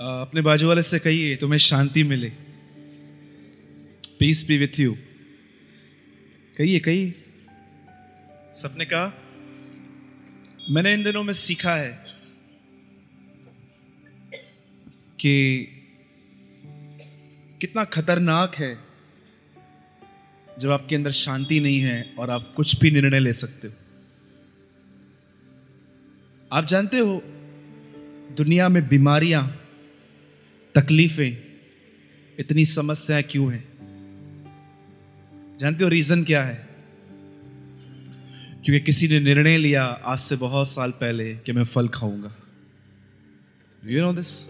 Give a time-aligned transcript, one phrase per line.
[0.00, 2.28] अपने बाजू वाले से कहिए, तुम्हें शांति मिले।
[4.18, 4.96] पीस बी विथ यू
[6.56, 7.14] कहिए कहिए।
[8.54, 9.12] सबने कहा,
[10.70, 12.06] मैंने इन दिनों में सीखा है
[15.20, 15.66] कि
[17.60, 18.78] कितना खतरनाक है
[20.58, 23.74] जब आपके अंदर शांति नहीं है और आप कुछ भी निर्णय ले सकते हो।
[26.52, 27.22] आप जानते हो,
[28.36, 29.59] दुनिया में बीमारियाँ
[30.74, 31.42] तकलीफें,
[32.38, 33.70] इतनी समस्याएँ क्यों हैं?
[35.60, 36.68] जानते हो रीजन क्या है?
[38.64, 42.36] क्योंकि किसी ने निर्णय लिया आज से बहुत साल पहले कि मैं फल खाऊँगा।
[43.86, 44.44] यू नो दिस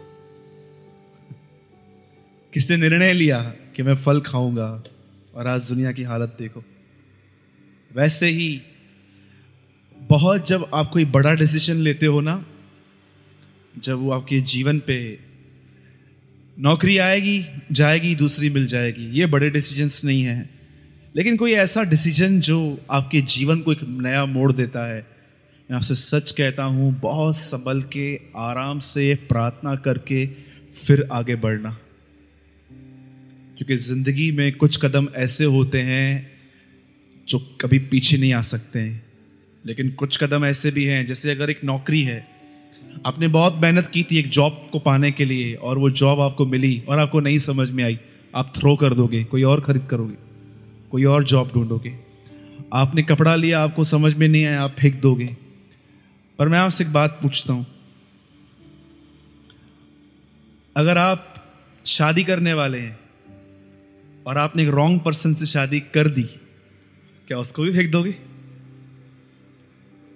[2.53, 3.43] किसने निर्णय लिया
[3.77, 4.83] कि मैं फल खाऊँगा
[5.35, 6.65] और आज दुनिया की हालत देखो।
[7.93, 8.63] वैसे ही,
[10.03, 12.47] बहुत जब आप कोई बड़ा डिसीज़न लेते हो ना,
[13.79, 15.30] जब वो आपके जीवन पे
[16.63, 20.51] नौकरी आएगी, जाएगी, दूसरी मिल जाएगी। ये बड़े डिसीजंस नहीं हैं।
[21.17, 25.07] लेकिन कोई ऐसा डिसीज़न जो आपके जीवन को एक नया मोड़ देता है।
[25.71, 30.27] मैं आपसे सच कहता हूँ, बहुत संभल के, आराम से, प्रार्थना करके
[30.87, 31.79] फिर आगे बढ़ना।
[33.57, 36.31] क्योंकि ज़िंदगी में कुछ कदम ऐसे होते हैं
[37.29, 39.03] जो कभी पीछे नहीं आ सकते हैं।
[39.67, 42.40] लेकिन कुछ कदम ऐसे भी हैं, जैसे अगर एक नौकरी है
[43.07, 46.47] आपने बहुत मेहनत की थी एक जॉब को पाने के लिए और वो जॉब आपको
[46.47, 47.99] मिली और आपको नहीं समझ में आई।
[48.35, 50.15] आप थ्रो कर दोगे, कोई और खरीद करोगे,
[50.91, 52.01] कोई और जॉब ढूंढोगे।
[52.73, 55.37] आपने कपड़ा लिया, आपको समझ में नहीं आया, आप फेंक दोगे।
[56.39, 57.67] पर मैं आपसे एक बात पूछता हूँ।
[60.77, 61.35] अगर आप
[61.87, 63.01] शादी करने वाले हैं
[64.27, 66.23] और आपने एक रॉन्ग पर्सन से शादी कर दी,
[67.29, 68.13] क्या उसको भी फेंक दोगे?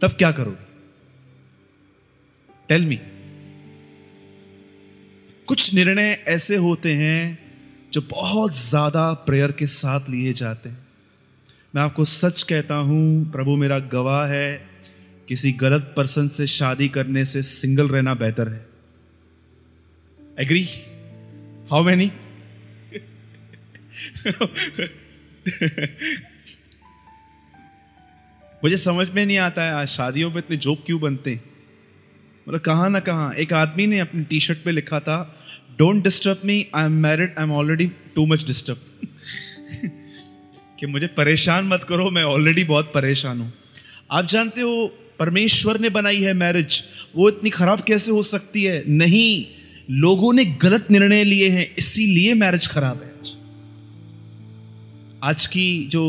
[0.02, 0.73] तब क्या करोगे?
[2.68, 2.98] टेल मी
[5.48, 7.38] कुछ निर्णय ऐसे होते हैं
[7.92, 10.78] जो बहुत ज़्यादा प्रेयर के साथ लिए जाते हैं।
[11.74, 14.66] मैं आपको सच कहता हूँ, प्रभु मेरा गवाह है,
[15.28, 18.66] किसी गलत पर्सन से शादी करने से सिंगल रहना बेहतर है।
[20.38, 20.64] एग्री
[21.70, 22.10] हाउ मैनी
[28.62, 31.53] मुझे समझ में नहीं आता है, आज शादियों पे इतने जोक क्यों बनते हैं?
[32.46, 35.18] मतलब कहाँ ना कहाँ, एक आदमी ने अपनी टी शर्ट पे लिखा था
[35.78, 38.78] don't disturb me I am married I am already too much disturb
[40.80, 43.52] कि मुझे परेशान मत करो, मैं ऑलरेडी बहुत परेशान हूँ।
[44.10, 44.86] आप जानते हो,
[45.18, 46.82] परमेश्वर ने बनाई है मैरिज
[47.16, 48.82] वो इतनी खराब कैसे हो सकती है?
[48.88, 49.44] नहीं,
[49.90, 53.12] लोगों ने गलत निर्णय लिए हैं, इसीलिए मैरिज खराब है
[55.22, 56.02] आज की जो,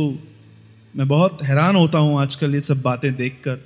[0.96, 3.60] मैं बहुत हैरान होता हूँ आजकल ये सब बातें देखकर।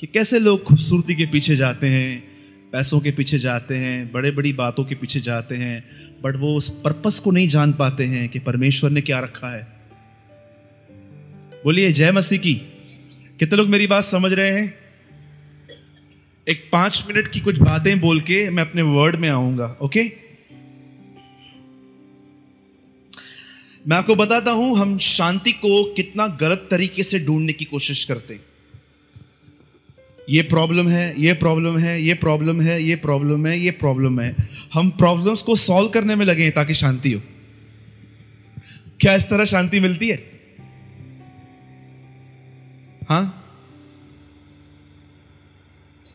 [0.00, 2.18] कि कैसे लोग खूबसूरती के पीछे जाते हैं,
[2.72, 5.84] पैसों के पीछे जाते हैं बड़े बड़ी बातों के पीछे जाते हैं
[6.22, 9.62] बट वो उस पर्पस को नहीं जान पाते हैं कि परमेश्वर ने क्या रखा है।
[11.64, 12.54] बोलिए, जय मसीह की।
[13.38, 14.74] कितने लोग मेरी बात समझ रहे हैं?
[16.48, 20.02] एक पाँच मिनट की कुछ बातें बोल के मैं अपने वर्ड में आऊँगा ओके
[23.88, 28.34] मैं आपको बताता हूँ, हम शांति को कितना गलत तरीके से ढूँढने की कोशिश करते
[28.34, 28.44] हैं।
[30.30, 34.36] ये प्रॉब्लम है, ये प्रॉब्लम है, ये प्रॉब्लम है, ये प्रॉब्लम है, ये प्रॉब्लम है।
[34.74, 37.22] हम प्रॉब्लम्स को सॉल्व करने में लगे हैं ताकि शांति हो।
[39.00, 40.30] क्या इस तरह शांति मिलती है?
[43.08, 43.42] हाँ?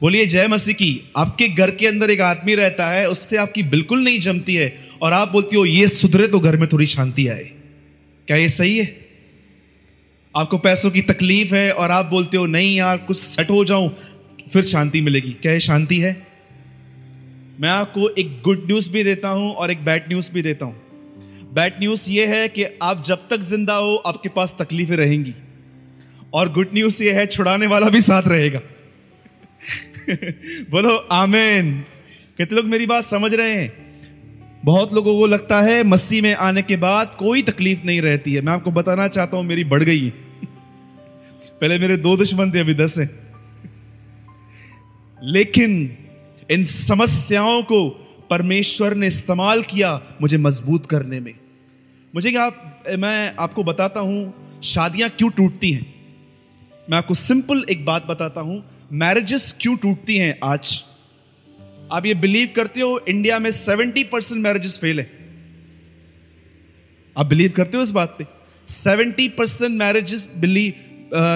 [0.02, 4.04] बोलिए, जय मसीह की, आपके घर के अंदर एक आदमी रहता है, उससे आपकी बिल्कुल
[4.04, 7.52] नहीं जमती है, और आप बोलती हो, ये सुधरे तो घर में थोड़ी शांति आए।
[8.28, 9.11] क्या ये सही है?
[10.38, 13.96] आपको पैसों की तकलीफ़ है और आप बोलते हो, नहीं यार, कुछ सेट हो जाऊँ,
[14.54, 16.28] फिर शांति मिलेगी। क्या शांति है?
[17.60, 20.82] मैं आपको एक गुड न्यूज़ भी देता हूँ और एक बैड न्यूज़ भी देता हूँ।
[21.54, 25.34] बैड न्यूज़ ये है कि आप जब तक ज़िंदा हो, आपके पास तकलीफें रहेंगी।
[26.34, 28.60] और गुड न्यूज़ ये है, छुड़ाने वाला भी साथ रहेगा।
[30.72, 31.86] बोलो, आमेन।
[32.38, 33.91] कितने लोग मेरी बात समझ रहे हैं?
[34.66, 38.42] बहुत लोगों को लगता है मसीह में आने के बाद कोई तकलीफ़ नहीं रहती है।
[38.42, 40.10] मैं आपको बताना चाहता हूँ, मेरी बढ़ गई।
[41.62, 43.20] पहले मेरे दो दुश्मन थे, अभी दस है।
[45.24, 45.98] लेकिन
[46.52, 47.90] इन समस्याओं को
[48.30, 51.34] परमेश्वर ने इस्तेमाल किया मुझे मज़बूत करने में।
[52.16, 55.96] मुझे क्या आप, मैं आपको बताता हूँ, शादियाँ क्यों टूटती हैं?
[56.90, 60.91] मैं आपको सिंपल एक बात बताता हूँ, मैरिजेस क्यों टूटती हैं आज?
[61.92, 65.10] आप ये बिलीव करते हो इंडिया में सेवेंटी परसेंट मैरिजेस फेल है।
[67.16, 68.26] आप बिलीव करते हो इस बात पे?
[68.68, 70.74] Seventy percent marriages believe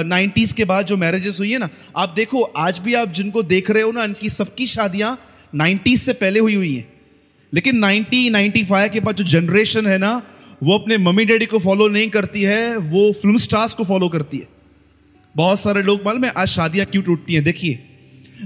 [0.07, 3.71] nineties के बाद जो मैरिजेस हुई है ना, आप देखो, आज भी आप जिनको देख
[3.71, 5.17] रहे हो ना, इनकी सबकी शादियाँ
[5.55, 6.87] नाइन्टीज से पहले हुई हुई हैं।
[7.53, 10.21] लेकिन 90 95 के बाद जो जनरेशन है ना,
[10.63, 14.37] वो अपने मम्मी डैडी को फॉलो नहीं करती है, वो फ़िल्म स्टार्स को फॉलो करती
[14.37, 14.47] है।
[15.35, 17.43] बहुत सारे लोग, मालूम है, आज शादियाँ क्यों टूटती हैं?
[17.43, 17.79] देखिए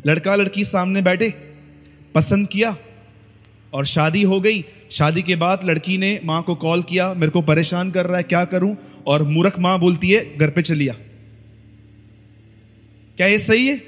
[0.06, 1.30] लड़का लड़की सामने बैठे
[2.16, 2.78] पसंद किया
[3.74, 7.42] और शादी हो गई। शादी के बाद लड़की ने माँ को कॉल किया, मेरे को
[7.42, 8.78] परेशान कर रहा है, क्या करूँ?
[9.08, 10.94] और मूर्ख माँ बोलती है, घर पे चलिया।
[13.18, 13.82] क्या ये सही है?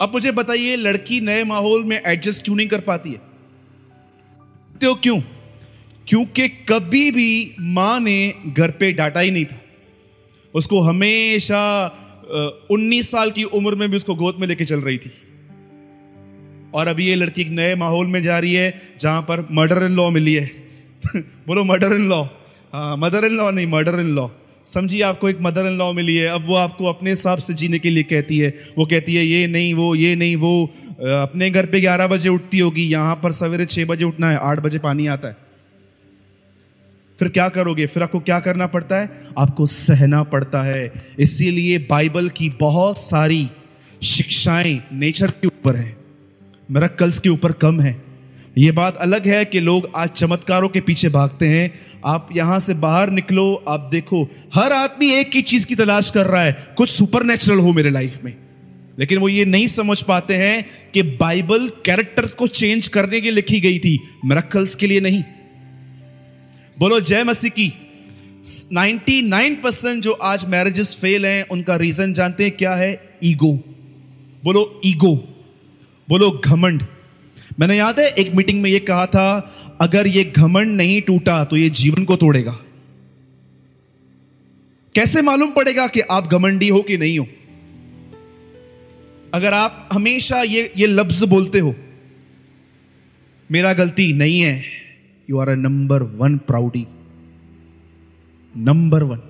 [0.00, 3.20] अब मुझे बताइए, लड़की नए माहौल में एडजस्ट क्यों नहीं कर पाती है?
[4.80, 5.20] तो क्यों?
[6.06, 9.60] क्योंकि कभी भी माँ ने घर पे डांटा ही नहीं था।
[10.54, 11.62] उसको हमेशा
[12.70, 15.10] उन्नीस साल की उम्र में भी उसको गोद में लेके चल रही थी।
[16.74, 19.92] और अभी ये लड़की एक नए माहौल में जा रही है, जहाँ पर मर्डर इन
[19.92, 20.50] लॉ मिली है।
[21.16, 22.24] बोलो मर्डर इन लॉ
[22.72, 24.28] हाँ मदर इन लॉ नहीं मर्डर इन लॉ
[24.66, 27.78] समझिए, आपको एक मदर इन लॉ मिली है। अब वो आपको अपने हिसाब से जीने
[27.78, 30.66] के लिए कहती है। वो कहती है, ये नहीं, वो, ये नहीं, वो
[31.00, 34.60] अपने घर पे ग्यारह बजे उठती होगी। यहाँ पर सवेरे छह बजे उठना है, आठ
[34.60, 35.36] बजे पानी आता है।
[37.18, 37.86] फिर क्या करोगे?
[37.86, 39.10] फिर आपको क्या करना पड़ता है?
[39.38, 43.50] आपको सहना पड़ता है। इसीलिए बाइबल की बहुत सारी
[44.02, 45.99] शिक्षाएँ नेचर के ऊपर है।
[46.70, 48.02] मेरा के ऊपर कम है।
[48.58, 51.74] ये बात अलग है कि लोग आज चमत्कारों के पीछे भागते हैं।
[52.06, 56.26] आप यहाँ से बाहर निकलो, आप देखो, हर आदमी एक ही चीज़ की तलाश कर
[56.26, 58.36] रहा है। कुछ सुपर हो मेरे लाइफ में।
[58.98, 60.64] लेकिन वो ये नहीं समझ पाते हैं
[60.94, 65.24] कि बाइबल कैरेक्टर को चेंज करने के लिखी गई थी। मेरक्कल्स के लिए नहीं।
[66.78, 67.72] बोलो, जय मसीह की।
[68.72, 73.18] 99 परसेंट जो आज मैरिजेस फेल हैं, उनका रीजन जानते हैं क्या है?
[73.24, 73.52] ईगो
[74.44, 75.36] बोलो ईगो
[76.10, 76.82] बोलो, घमंड।
[77.58, 81.56] मैंने याद है, एक मीटिंग में यह कहा था, अगर यह घमंड नहीं टूटा तो
[81.56, 82.58] यह जीवन को तोड़ेगा।
[84.92, 87.26] कैसे मालूम पड़ेगा कि आप घमंडी हो कि नहीं हो?
[89.34, 91.74] अगर आप हमेशा ये ये लफ्ज बोलते हो,
[93.50, 94.62] मेरा गलती नहीं है
[95.28, 96.86] you are a number one proudly
[98.54, 99.20] number one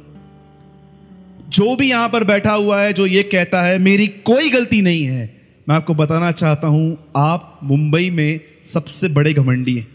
[1.48, 5.04] जो भी यहाँ पर बैठा हुआ है, जो ये कहता है, मेरी कोई गलती नहीं
[5.04, 5.39] है।
[5.70, 9.88] मैं आपको बताना चाहता हूँ, आप मुंबई में सबसे बड़े घमंडी हैं।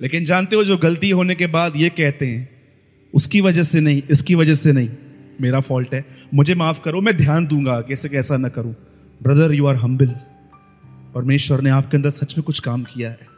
[0.00, 2.48] लेकिन जानते हो जो गलती होने के बाद ये कहते हैं,
[3.14, 4.88] उसकी वजह से नहीं, इसकी वजह से नहीं,
[5.40, 8.74] मेरा फॉल्ट है। मुझे माफ़ करो, मैं ध्यान दूँगा कैसे कैसा ना करूँ।
[9.22, 10.14] ब्रदर यू आर हम्बिल
[11.14, 13.28] परमेश्वर ने आपके अंदर सच में कुछ काम किया है।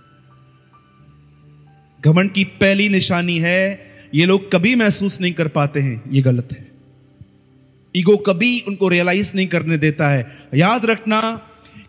[2.05, 6.49] घमंड की पहली निशानी है, ये लोग कभी महसूस नहीं कर पाते हैं, ये गलत
[6.52, 6.75] है।
[7.96, 11.20] ईगो कभी उनको रियलाइज़ नहीं करने देता है। याद रखना,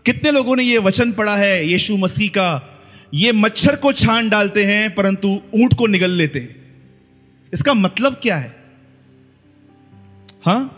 [0.06, 2.80] कितने लोगों ने यह वचन पढ़ा है, यीशु मसीह का?
[3.13, 6.56] ये मच्छर को छान डालते हैं, परंतु ऊँट को निगल लेते हैं।
[7.54, 8.56] इसका मतलब क्या है?
[10.45, 10.74] हाँ?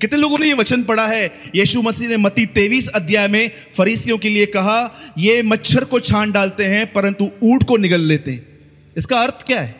[0.00, 1.32] कितने लोगों ने यह वचन पढ़ा है?
[1.54, 6.32] यीशु मसीह ने मती तेवीस अध्याय में फरीसियों के लिए कहा, ये मच्छर को छान
[6.32, 8.58] डालते हैं, परंतु ऊँट को निगल लेते हैं।
[8.96, 9.79] इसका अर्थ क्या है?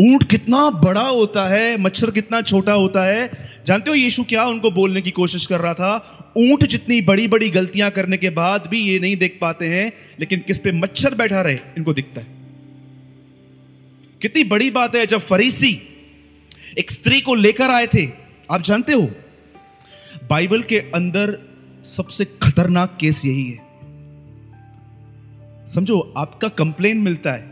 [0.00, 3.30] ऊँट कितना बड़ा होता है, मच्छर कितना छोटा होता है।
[3.66, 6.24] जानते हो यीशु क्या उनको बोलने की कोशिश कर रहा था?
[6.36, 10.38] ऊँट जितनी बड़ी बड़ी गलतियाँ करने के बाद भी ये नहीं देख पाते हैं, लेकिन
[10.46, 12.26] किस पे मच्छर बैठा रहे, इनको दिखता है।
[14.22, 15.82] कितनी बड़ी बात है, जब फरीसी
[16.78, 18.08] एक स्त्री को लेकर आए थे,
[18.50, 19.10] आप जानते हो?
[20.30, 21.38] बाइबल के अंदर
[21.84, 23.58] सबसे खतरनाक केस यही है।
[25.66, 27.49] समझो, आपका कंप्लेन मिलता है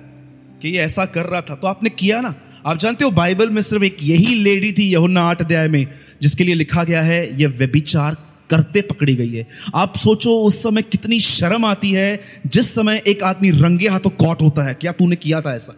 [0.62, 2.34] कि ये ऐसा कर रहा था तो आपने किया ना।
[2.66, 5.86] आप जानते हो, बाइबल में सिर्फ़ एक यही लेडी थी, यहुन्ना आठ अध्याय में,
[6.22, 8.16] जिसके लिए लिखा गया है, ये व्यभिचार
[8.50, 13.22] करते पकड़ी गई है। आप सोचो, उस समय कितनी शर्म आती है, जिस समय एक
[13.22, 15.74] आदमी रंगे हाथों कॉट होता है, क्या तूने किया था ऐसा?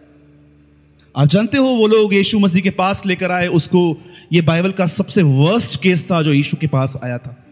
[1.15, 3.97] आप जानते हो, वो लोग यीशु मसीह के पास लेकर आए, उसको,
[4.33, 7.45] ये बाइबल का सबसे वर्स्ट केस था जो यीशु के पास आया था।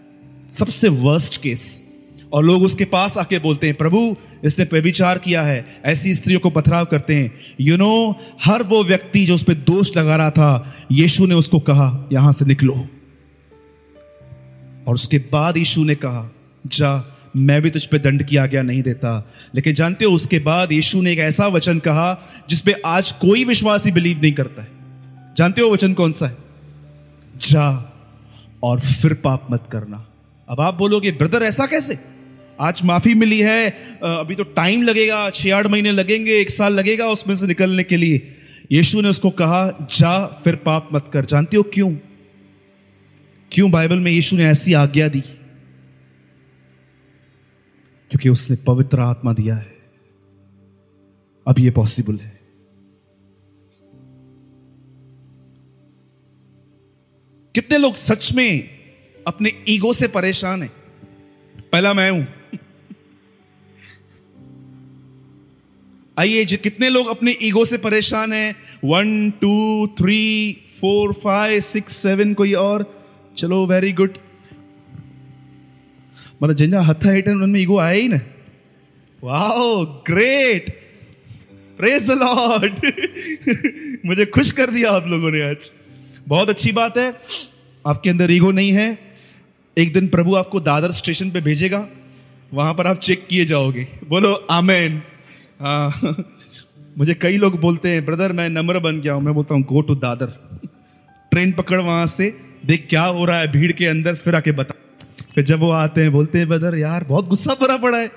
[0.51, 1.81] सबसे वर्स्ट केस
[2.33, 6.49] और लोग उसके पास आके बोलते हैं प्रभु इसने व्यभिचार किया है ऐसी स्त्रियों को
[6.49, 7.31] पथराव करते हैं।
[7.61, 11.25] यू you नो know, हर वो व्यक्ति जो उस पर दोष लगा रहा था यीशु
[11.25, 12.87] ने उसको कहा यहाँ से निकलो।
[14.87, 16.29] और उसके बाद यीशु ने कहा
[16.67, 20.71] जा मैं भी तुझ पे दंड की आज्ञा नहीं देता। लेकिन जानते हो उसके बाद
[20.71, 24.67] यीशु ने एक ऐसा वचन कहा जिसपे आज कोई विश्वासी बिलीव नहीं करता है।
[25.37, 26.37] जानते हो वचन कौन सा है?
[27.37, 27.93] जा
[28.63, 30.07] और फिर पाप मत करना।
[30.49, 32.18] अब आप बोलोगे ब्रदर ऐसा कैसे?
[32.59, 33.69] आज माफ़ी मिली है।
[34.03, 37.97] अभी तो टाइम लगेगा, छह आठ महीने लगेंगे, एक साल लगेगा उसमें से निकलने के
[37.97, 38.35] लिए।
[38.71, 41.91] यीशु ने उसको कहा, जा, फिर पाप मत कर। जानते हो क्यों?
[43.51, 45.21] क्यों बाइबल में यीशु ने ऐसी आज्ञा दी?
[48.11, 49.77] क्योंकि उसने पवित्र आत्मा दिया है।
[51.47, 52.39] अब यह पॉसिबल है।
[57.55, 58.69] कितने लोग सच में
[59.27, 60.71] अपने ईगो से परेशान हैं?
[61.71, 62.27] पहला मैं हूँ।
[66.19, 68.55] आइए कितने लोग अपने ईगो से परेशान हैं?
[68.83, 70.21] One two three
[70.81, 72.85] four five six seven कोई और?
[73.37, 74.17] चलो वेरी गुड
[76.43, 78.21] मतलब जंहिंजा हथ आहिनि उनमें ईगो आया ही न।
[79.23, 80.69] वाओ ग्रेट
[81.77, 82.79] प्रेज लॉर्ड
[84.05, 85.71] मुझे खुश कर दिया आप लोगों ने आज।
[86.27, 87.21] बहुत अच्छी बात है।
[87.87, 89.15] आपके अंदर ईगो नहीं है।
[89.77, 91.87] एक दिन प्रभु आपको दादर स्टेशन पे भेजेगा।
[92.53, 95.01] वहाँ पर आप चेक किए जाओगे। बोलो, आमेन.
[95.59, 96.15] हाँ
[96.97, 99.81] मुझे कई लोग बोलते हैं ब्रदर मैं नम्र बन गया हूँ। मैं बोलता हूँ गो
[99.81, 100.25] टू दादर.
[101.31, 104.73] ट्रेन पकड़ वहाँ से, देख क्या हो रहा है, भीड़ के अंदर, फिर आके बता।
[105.35, 108.11] फिर जब वो आते हैं, बोलते हैं ब्रदर यार, बहुत गुस्सा भरा पड़ा है।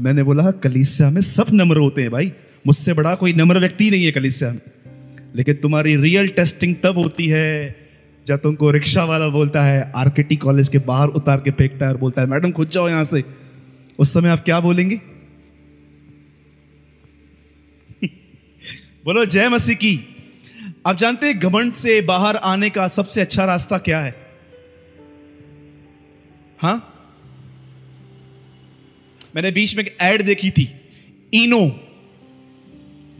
[0.00, 2.32] मैंने बोला, कलीसिया में सब नम्र होते हैं भाई।
[2.66, 4.60] मुझसे बड़ा कोई नम्र व्यक्ति नहीं है कलीसिया में।
[5.36, 7.76] लेकिन तुम्हारी रियल टेस्टिंग तब होती है,
[8.26, 11.98] जब तुमको रिक्शा वाला बोलता है आरकेटी कॉलेज के बाहर उतार के फेंकता है और
[11.98, 13.24] बोलता है, मैडम, खुद जाओ यहाँ से।
[13.98, 15.00] उस समय आप क्या बोलेंगे?
[19.04, 20.00] बोलो, जय मसीह की।
[20.86, 24.36] आप जानते हैं घमंड से बाहर आने का सबसे अच्छा रास्ता क्या है?
[26.58, 26.90] हाँ?
[29.36, 30.80] मैंने बीच में एड देखी थी।
[31.34, 31.80] इनो।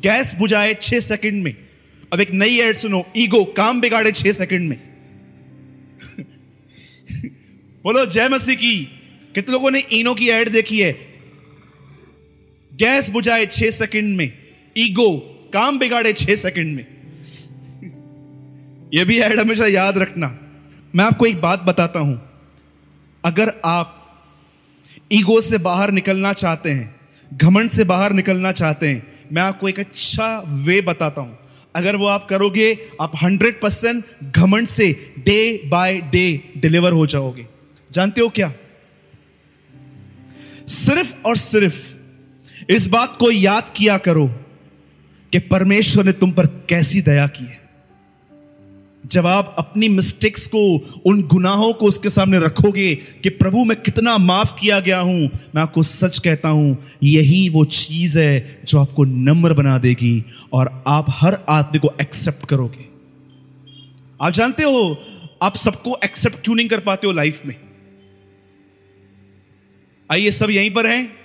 [0.01, 1.57] गैस बुझाए छह सेकंड में।
[2.13, 4.81] अब एक नई एड सुनो, ईगो, काम बिगाड़े छह सेकंड में।
[7.85, 8.85] बोलो, जय मसीह की।
[9.35, 10.93] कितने लोगों ने इनो की एड देखी है?
[12.75, 14.33] गैस बुझाए छह सेकंड में।
[14.79, 16.87] ईगो। काम बिगाड़े छह सेकंड में।
[18.95, 20.39] यह भी एड हमेशा याद रखना।
[20.95, 22.31] मैं आपको एक बात बताता हूँ।
[23.25, 24.01] अगर आप
[25.13, 27.01] ईगो से बाहर निकलना चाहते हैं,
[27.35, 31.39] घमंड से बाहर निकलना चाहते हैं, मैं आपको एक अच्छा वे बताता हूँ।
[31.77, 37.47] अगर वो आप करोगे, आप हंड्रेड परसेंट घमंड से डे बाय डे डिलीवर हो जाओगे।
[37.93, 38.53] जानते हो क्या?
[40.69, 41.95] सिर्फ़ और सिर्फ़
[42.71, 44.44] इस बात को याद किया करो।
[45.35, 47.61] कि परमेश्वर ने तुम पर कैसी दया की है।
[49.07, 54.19] जब आप अपनी मिस्टेक्स को, उन गुनाहों को उसके सामने रखोगे कि प्रभु, मैं कितना
[54.19, 59.05] माफ़ किया गया हूँ, मैं आपको सच कहता हूँ, यही वो चीज़ है जो आपको
[59.05, 62.85] नम्र बना देगी और आप हर आदमी को एक्सेप्ट करोगे।
[64.23, 64.99] आप जानते हो,
[65.43, 67.57] आप सबको एक्सेप्ट क्यों नहीं कर पाते हो लाइफ में?
[70.13, 71.24] आइए सब यहीं पर हैं।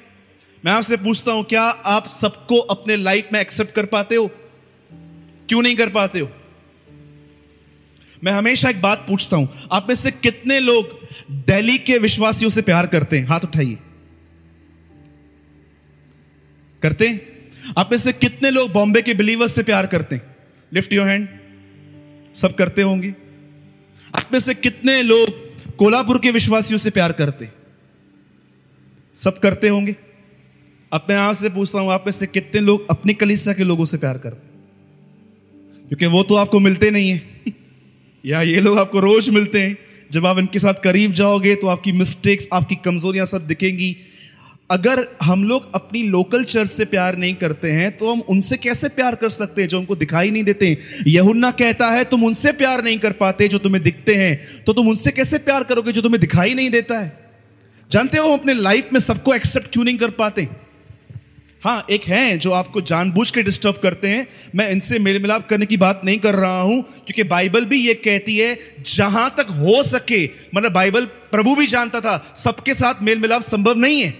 [0.65, 4.27] मैं आपसे पूछता हूँ, क्या आप सबको अपने लाइफ में एक्सेप्ट कर पाते हो?
[5.49, 6.29] क्यों नहीं कर पाते हो?
[8.23, 10.97] मैं हमेशा एक बात पूछता हूँ, आप में से कितने लोग
[11.47, 13.27] दिल्ली के विश्वासियों से प्यार करते हैं?
[13.27, 13.77] हाथ उठाइए।
[16.81, 17.21] करते हैं?
[17.77, 20.35] आप में से कितने लोग बॉम्बे के बिलीवर्स से प्यार करते हैं?
[20.71, 21.27] लिफ्ट योर हैंड
[22.35, 23.13] सब करते होंगे।
[24.13, 27.49] आप में से कितने लोग कोल्हापुर के विश्वासियों से प्यार करते
[29.15, 29.95] सब करते होंगे।
[30.91, 33.97] अब मैं आपसे पूछता हूँ, आप में से कितने लोग अपनी कलिसा के लोगों से
[33.97, 34.47] प्यार करते
[35.87, 37.21] क्योंकि वो तो आपको मिलते नहीं है।
[38.25, 39.77] या ये लोग आपको रोज मिलते हैं।
[40.11, 43.95] जब आप इनके साथ करीब जाओगे तो आपकी मिस्टेक्स आपकी कमजोरियाँ सब दिखेंगी।
[44.69, 48.89] अगर हम लोग अपनी लोकल चर्च से प्यार नहीं करते हैं तो हम उनसे कैसे
[48.89, 50.77] प्यार कर सकते हैं, जो हमको दिखाई नहीं देते
[51.07, 54.89] यहुन्ना कहता है, तुम उनसे प्यार नहीं कर पाते जो तुम्हें दिखते हैं। तो तुम
[54.89, 57.11] उनसे कैसे प्यार करोगे जो तुम्हें दिखाई नहीं देता है?
[57.91, 60.41] जानते हो अपने लाइफ में सबको एक्सेप्ट क्यों नहीं कर पाते?
[60.41, 60.68] हाँ
[61.91, 65.77] एक है जो आपको जानबूझ के डिस्टर्ब करते हैं। मैं इनसे मेल मिलाप करने की
[65.77, 70.23] बात नहीं कर रहा हूँ, क्योंकि बाइबल भी ये कहती है, जहाँ तक हो सके
[70.55, 74.17] मतलब बाइबल प्रभु भी जानता था, सबके साथ मेल मिलाप संभव नहीं है।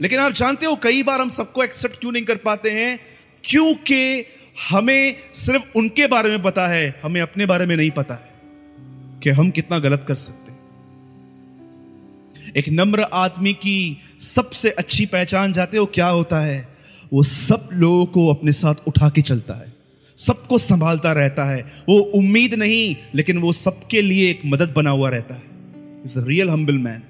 [0.00, 2.98] लेकिन आप जानते हो, कई बार हम सबको एक्सेप्ट क्यों नहीं कर पाते हैं?
[3.44, 4.24] क्योंकि
[4.70, 9.30] हमें सिर्फ़ उनके बारे में पता है, हमें अपने बारे में नहीं पता है कि
[9.30, 10.45] हम कितना गलत कर सकते
[12.56, 16.68] एक नम्र आदमी की सबसे अच्छी पहचान जाते हो, क्या होता है?
[17.12, 19.76] वो सब लोगों को अपने साथ उठा के चलता है।
[20.16, 25.10] सबको संभालता रहता है। वो उम्मीद नहीं, लेकिन वो सबके लिए एक मदद बना हुआ
[25.10, 25.42] रहता है।
[26.04, 27.02] इज़ रियल हम्बल मैन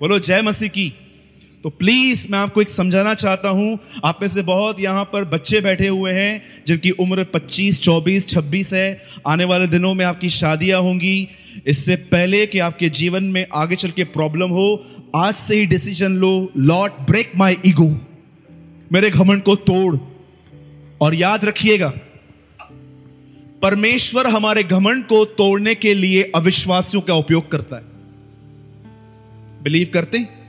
[0.00, 0.94] बोलो, जय मसीह की।
[1.64, 5.60] तो प्लीज़ मैं आपको एक समझाना चाहता हूँ। आप में से बहुत यहाँ पर बच्चे
[5.60, 10.80] बैठे हुए हैं जिनकी उम्र 25, 24, 26 है। आने वाले दिनों में आपकी शादियाँ
[10.80, 11.28] होंगी।
[11.66, 14.84] इससे पहले कि आपके जीवन में आगे चल के प्रॉब्लम हो
[15.16, 18.00] आज से ही डिसीज़न लो लॉर्ड ब्रेक माई ईगो
[18.92, 19.96] मेरे घमंड को तोड़।
[21.00, 21.92] और याद रखिएगा
[23.62, 27.82] परमेश्वर हमारे घमंड को तोड़ने के लिए अविश्वासियों का उपयोग करता है।
[29.62, 30.39] बिलीव करते हैं?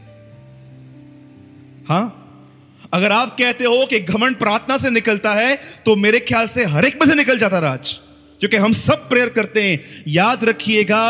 [1.90, 2.18] हाँ?
[2.94, 6.86] अगर आप कहते हो कि घमंड प्रार्थना से निकलता है तो मेरे ख्याल से हर
[6.86, 8.00] एक में से निकल जाता राज।
[8.40, 11.04] क्योंकि हम सब प्रेयर करते हैं। याद रखिएगा,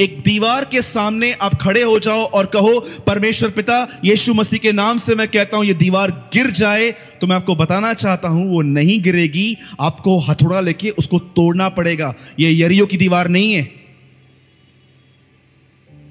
[0.00, 4.72] एक दीवार के सामने आप खड़े हो जाओ और कहो, परमेश्वर पिता, यीशु मसीह के
[4.72, 8.48] नाम से मैं कहता हूँ, ये दीवार गिर जाए। तो मैं आपको बताना चाहता हूँ,
[8.48, 13.70] वो नहीं गिरेगी। आपको हथौड़ा लेके उसको तोड़ना पड़ेगा। ये यरियो की दीवार नहीं है।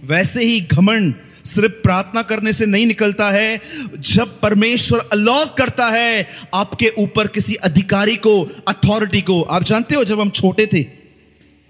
[0.03, 1.13] वैसे ही घमंड
[1.45, 3.61] सिर्फ़ प्रार्थना करने से नहीं निकलता है।
[3.99, 10.03] जब परमेश्वर अलाव करता है, आपके ऊपर किसी अधिकारी को अथॉरिटी को, आप जानते हो
[10.03, 10.83] जब हम छोटे थे,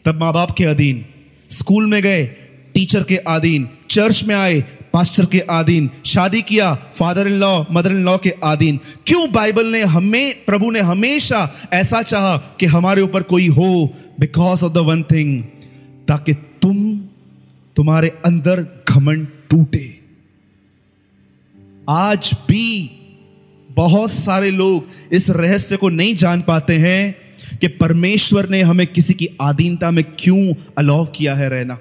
[0.06, 1.06] तब माँ बाप के अधीन,
[1.52, 2.26] स्कूल में गए,
[2.74, 7.92] टीचर के अधीन, चर्च में आए, पास्टर के अधीन, शादी किया father in law mother
[7.92, 13.02] in law के अधीन। क्यों बाइबल ने हमें, प्रभु ने हमेशा ऐसा चाहा कि हमारे
[13.02, 13.94] ऊपर कोई हो?
[14.20, 15.44] Because of the one thing
[16.08, 16.98] ताकि तुम,
[17.76, 20.00] तुम्हारे अंदर घमंड टूटे।
[21.90, 22.90] आज भी
[23.70, 27.16] बहुत सारे लोग इस रहस्य को नहीं जान पाते हैं
[27.62, 31.78] कि परमेश्वर ने हमें किसी की आधीनता में क्यों अलाव किया है रहना।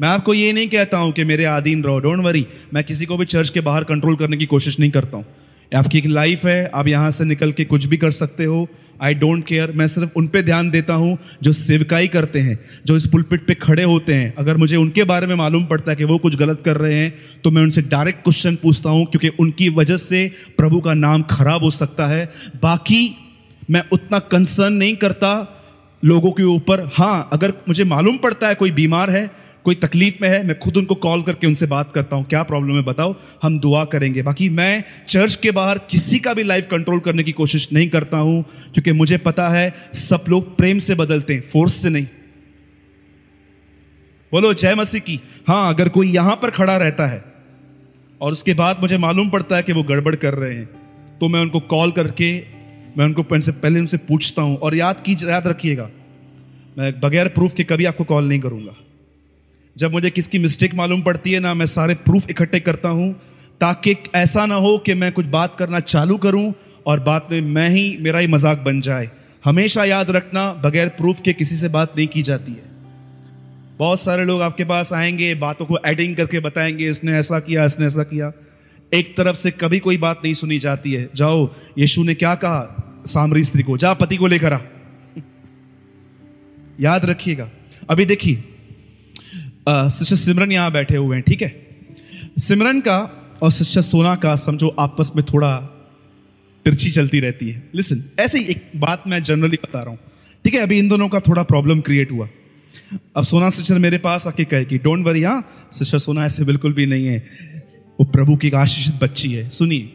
[0.00, 3.16] मैं आपको ये नहीं कहता हूँ कि मेरे आधीन रहो। डोंट वरी मैं किसी को
[3.16, 5.24] भी चर्च के बाहर कंट्रोल करने की कोशिश नहीं करता हूँ।
[5.72, 8.68] आपकी एक लाइफ है, आप यहाँ से निकल के कुछ भी कर सकते हो
[9.00, 12.96] आई डोंट केयर मैं सिर्फ़ उन पे ध्यान देता हूँ जो सेवकाई करते हैं, जो
[12.96, 16.04] इस पुलपिट पे खड़े होते हैं। अगर मुझे उनके बारे में मालूम पड़ता है कि
[16.04, 17.12] वो कुछ गलत कर रहे हैं
[17.44, 21.64] तो मैं उनसे डायरेक्ट क्वेश्चन पूछता हूँ, क्योंकि उनकी वजह से प्रभु का नाम खराब
[21.64, 22.24] हो सकता है।
[22.62, 23.16] बाकी
[23.70, 25.30] मैं उतना कंसर्न नहीं करता
[26.02, 29.30] लोगों के ऊपर। हाँ अगर मुझे मालूम पड़ता है कोई बीमार है
[29.68, 32.76] कोई तकलीफ़ में है, मैं खुद उनको कॉल करके उनसे बात करता हूँ, क्या प्रॉब्लम
[32.76, 37.00] है बताओ, हम दुआ करेंगे। बाकी मैं चर्च के बाहर किसी का भी लाइफ कंट्रोल
[37.00, 38.42] करने की कोशिश नहीं करता हूँ,
[38.74, 42.06] क्योंकि मुझे पता है सब लोग प्रेम से बदलते हैं, फोर्स से नहीं।
[44.32, 47.22] बोलो, जय मसीह की। हाँ अगर कोई यहाँ पर खड़ा रहता है
[48.20, 50.66] और उसके बाद मुझे मालूम पड़ता है कि वो गड़बड़ कर रहे हैं
[51.20, 52.32] तो मैं उनको कॉल करके,
[52.98, 55.88] मैं उनको पहले उनसे पूछता हूँ, और याद की याद रखिएगा,
[56.78, 58.74] मैं बगैर प्रूफ के कभी आपको कॉल नहीं करूँगा।
[59.78, 63.20] जब मुझे किसकी मिस्टेक मालूम पड़ती है ना, मैं सारे प्रूफ इकट्ठे करता हूँ,
[63.60, 66.54] ताकि ऐसा ना हो कि मैं कुछ बात करना चालू करूँ
[66.86, 69.10] और बात में मैं ही मेरा ही मज़ाक बन जाए।
[69.44, 72.62] हमेशा याद रखना, बगैर प्रूफ के किसी से बात नहीं की जाती है।
[73.78, 77.86] बहुत सारे लोग आपके पास आएँगे, बातों को एडिंग करके बताएँगे, इसने ऐसा किया, इसने
[77.86, 78.32] ऐसा किया।
[78.94, 82.84] एक तरफ़ से कभी कोई बात नहीं सुनी जाती है। जाओ, यीशु ने क्या कहा?
[83.06, 84.58] सामरी स्त्री को, जा पति को लेकर आ।
[86.80, 87.50] याद रखिएगा।
[87.90, 88.44] अभी देखिए
[89.68, 91.52] शिष्य सिमरन यहाँ बैठे हुए हैं, ठीक है?
[92.38, 92.98] सिमरन का
[93.42, 95.56] और शिष्य सोना का समझो आपस में थोड़ा
[96.66, 99.98] तिरछी चलती रहती है। लिसन ऐसे ही एक बात मैं जनरली बता रहा हूँ,
[100.44, 100.60] ठीक है?
[100.60, 102.28] अभी इन दोनों का थोड़ा प्रॉब्लम क्रिएट हुआ।
[103.16, 105.40] अब सोना सिस्टर मेरे पास आके कहे कि डोंट वरी हाँ
[105.72, 107.18] सिस्टर सोना ऐसे बिल्कुल भी नहीं है।
[107.98, 109.92] वो प्रभु की आशीषित बच्ची है, सुनिए?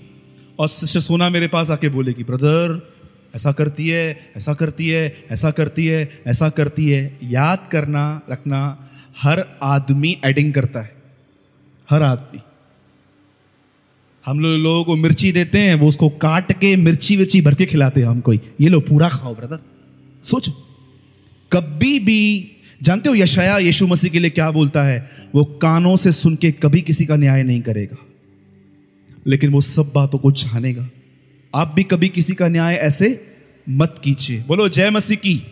[0.60, 2.93] और सिस्टर सोना मेरे पास आके बोलेगी ब्रदर
[3.36, 8.90] ऐसा करती है, ऐसा करती है, ऐसा करती है, ऐसा करती है। याद करना, रखना,
[9.22, 10.96] हर आदमी एडिंग करता है।
[11.90, 12.40] हर आदमी।
[14.26, 17.66] हम लोग लोगों को मिर्ची देते हैं, वो उसको काट के मिर्ची विर्ची भर के
[17.66, 19.60] खिलाते हैं हमको ये लो, पूरा खाओ ब्रदर
[20.24, 20.52] सोचो।
[21.54, 22.52] कभी भी,
[22.84, 25.10] जानते हो यशया यीशु मसीह के लिए क्या बोलता है?
[25.36, 27.98] वो कानों से सुन के कभी किसी का न्याय नहीं करेगा।
[29.28, 30.90] लेकिन वो सब बातों को जानेगा।
[31.56, 33.38] आप भी कभी किसी का न्याय ऐसे
[33.70, 35.44] मत कीजिए। बोलो, जय मसीह की।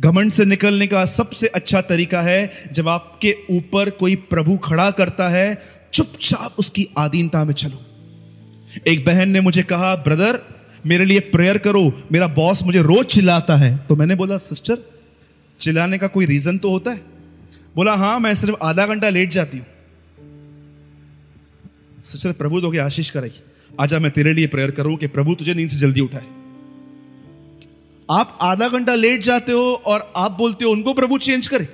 [0.00, 5.28] घमंड से निकलने का सबसे अच्छा तरीका है, जब आपके ऊपर कोई प्रभु खड़ा करता
[5.28, 5.62] है,
[5.94, 7.86] चुपचाप उसकी आधीनता में चलो।
[8.86, 10.40] एक बहन ने मुझे कहा, ब्रदर,
[10.86, 14.78] मेरे लिए प्रेयर करो, मेरा बॉस मुझे रोज चिल्लाता है। तो मैंने बोला, सिस्टर,
[15.60, 17.00] चिल्लाने का कोई रीजन तो होता है?
[17.76, 19.66] बोला हाँ मैं सिर्फ़ आधा घंटा लेट जाती हूँ।
[22.02, 23.30] सिस्टर, प्रभु तो आशीष कराई
[23.80, 26.26] आजा मैं तेरे लिए प्रेयर करूँ कि प्रभु तुझे नींद से जल्दी उठाए।
[28.10, 31.68] आप आधा घंटा लेट जाते हो और आप बोलते हो, उनको प्रभु चेंज करे।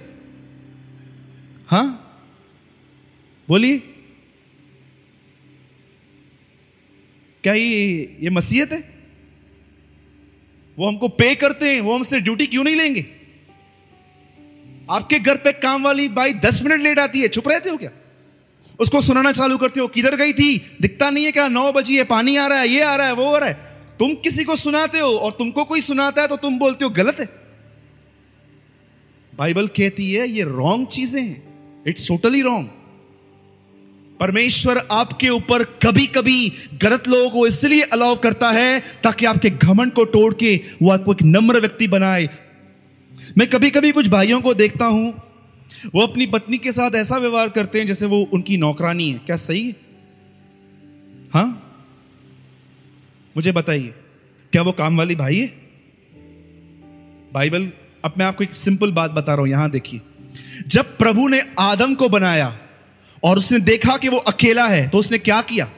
[1.69, 2.01] हाँ?
[3.49, 3.79] बोलिए।
[7.43, 8.95] क्या ये ये मसीहत है?
[10.79, 13.07] वो हमको पे करते हैं, वो हमसे ड्यूटी क्यों नहीं लेंगे?
[14.91, 17.91] आपके घर पे काम वाली बाई दस मिनट लेट आती है, चुप रहते हो क्या?
[18.81, 20.57] उसको सुनाना चालू करते हो, किधर गई थी?
[20.83, 21.49] दिखता नहीं है क्या?
[21.49, 23.73] नौ बजी है, पानी आ रहा है, ये आ रहा है, वो आ रहा है।
[23.99, 27.21] तुम किसी को सुनाते हो और तुमको कोई सुनाता है तो तुम बोलते हो, गलत
[27.21, 27.27] है।
[29.33, 32.69] बाइबल कहती है, ये रॉन्ग चीज़ें हैं। इट्स टोटली रॉन्ग
[34.21, 39.93] परमेश्वर आपके ऊपर कभी कभी गलत लोगों को इसलिए अलाउ करता है ताकि आपके घमंड
[39.93, 42.29] को तोड़ के वो आपको एक नम्र व्यक्ति बनाए।
[43.39, 45.13] मैं कभी कभी कुछ भाइयों को देखता हूँ
[45.95, 49.37] वो अपनी पत्नी के साथ ऐसा व्यवहार करते हैं जैसे वो उनकी नौकरानी है। क्या
[49.37, 49.77] सही है?
[51.35, 51.61] हाँ?
[53.37, 53.95] मुझे बताइए,
[54.53, 55.47] क्या वो काम वाली भाई है?
[57.33, 57.71] बाइबल,
[58.05, 60.01] अब मैं आपको एक सिंपल बात बता रहा हूँ, यहाँ देखिए।
[60.69, 62.57] जब प्रभु ने आदम को बनाया
[63.23, 65.69] और उसने देखा कि वो अकेला है तो उसने क्या किया?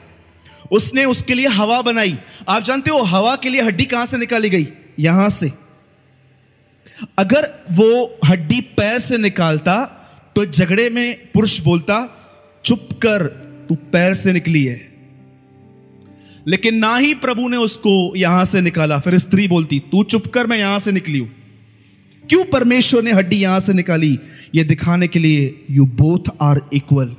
[0.71, 2.17] उसने उसके लिए हवा बनाई।
[2.49, 4.67] आप जानते हो, हवा के लिए हड्डी कहाँ से निकाली गई?
[4.99, 5.51] यहाँ से।
[7.19, 9.83] अगर वो हड्डी पैर से निकालता
[10.35, 11.95] तो झगड़े में पुरुष बोलता,
[12.65, 13.25] चुप कर,
[13.69, 14.81] तू पैर से निकली है।
[16.47, 20.47] लेकिन ना ही प्रभु ने उसको यहाँ से निकाला, फिर स्त्री बोलती, तू चुप कर,
[20.47, 21.29] मैं यहाँ से निकली हूँ।
[22.23, 24.17] क्यों परमेश्वर ने हड्डी यहाँ से निकाली?
[24.55, 27.15] यह दिखाने के लिए यू बोथ आर इक्वल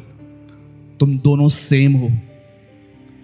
[1.01, 2.09] तुम दोनों सेम हो.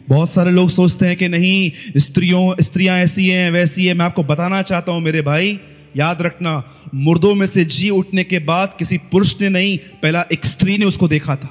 [0.08, 4.22] बहुत सारे लोग सोचते हैं कि नहीं, स्त्रियों, स्त्रियाँ ऐसी हैं, वैसी है। मैं आपको
[4.24, 5.58] बताना चाहता हूँ मेरे भाई
[5.96, 6.52] याद रखना
[6.94, 10.84] मुर्दों में से जी उठने के बाद किसी पुरुष ने नहीं पहला एक स्त्री ने
[10.84, 11.50] उसको देखा था।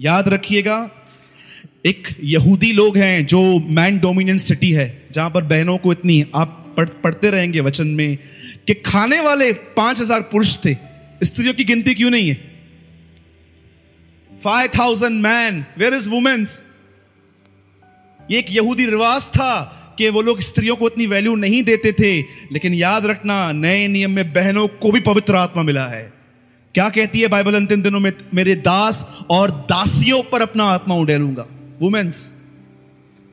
[0.00, 0.78] याद रखिएगा
[1.86, 6.54] एक यहूदी लोग हैं जो मैन डोमिनेंट सिटी है जहाँ पर बहनों को इतनी आप
[6.76, 8.18] पढ़, पढ़ते रहेंगे वचन में
[8.66, 10.74] कि खाने वाले पाँच हज़ार पुरुष थे।
[11.22, 12.34] स्त्रियों की गिनती क्यों नहीं है?
[14.30, 16.62] Five thousand man where is womens
[18.20, 19.52] ये एक यहूदी रिवाज था
[19.98, 22.20] कि वो लोग स्त्रियों को इतनी वैल्यू नहीं देते थे,
[22.52, 26.12] लेकिन याद रखना, नए नियम में बहनों को भी पवित्र आत्मा मिला है।
[26.74, 31.46] क्या कहती है बाइबल अंतिम दिनों में, मेरे दास और दासियों पर अपना आत्मा उड़ेलूँगा?
[31.80, 32.34] वुमेन्स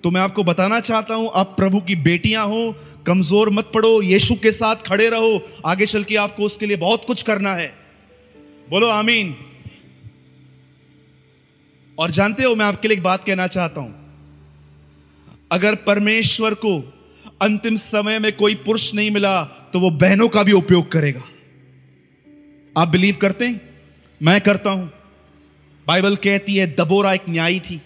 [0.04, 2.76] तो मैं आपको बताना चाहता हूँ, आप प्रभु की बेटियाँ हो,
[3.08, 7.06] कमज़ोर मत पड़ो, यीशु के साथ खड़े रहो, आगे चल के आपको उसके लिए बहुत
[7.06, 7.74] कुछ करना है।
[8.70, 9.36] बोलो, आमीन।
[12.00, 14.05] और जानते हो, मैं आपके लिए एक बात कहना चाहता हूँ।
[15.52, 16.78] अगर परमेश्वर को
[17.42, 21.24] अंतिम समय में कोई पुरुष नहीं मिला तो वो बहनों का भी उपयोग करेगा।
[22.76, 23.62] आप बिलीव करते हैं?
[24.22, 24.92] मैं करता हूँ।
[25.88, 27.82] बाइबल कहती है, दबोरा एक न्यायी थी।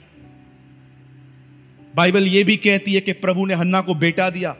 [1.94, 4.56] बाइबल यह भी कहती है कि प्रभु ने हन्ना को बेटा दिया।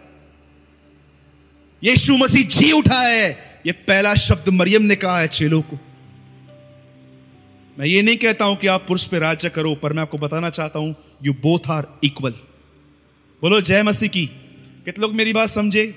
[1.84, 3.30] यीशु मसीह जी उठा है।
[3.68, 5.80] यह पहला शब्द मरियम ने कहा है चेलों को।
[7.78, 10.50] मैं ये नहीं कहता हूँ कि आप पुरुष पे राज्य करो, पर मैं आपको बताना
[10.50, 12.34] चाहता हूँ यू बोथ आर इक्वल
[13.42, 14.26] बोलो, जय मसीह की।
[14.86, 15.96] कितने लोग मेरी बात समझे?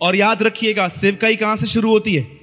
[0.00, 2.40] और याद रखिएगा, सेवकाई कहाँ से शुरू होती है?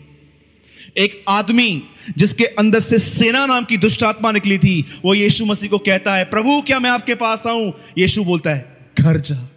[0.97, 1.83] एक आदमी
[2.17, 6.15] जिसके अंदर से सेना नाम की दुष्ट आत्मा निकली थी, वो यीशु मसीह को कहता
[6.15, 7.73] है, प्रभु, क्या मैं आपके पास आऊँ?
[7.97, 9.49] यीशु बोलता है, घर जा।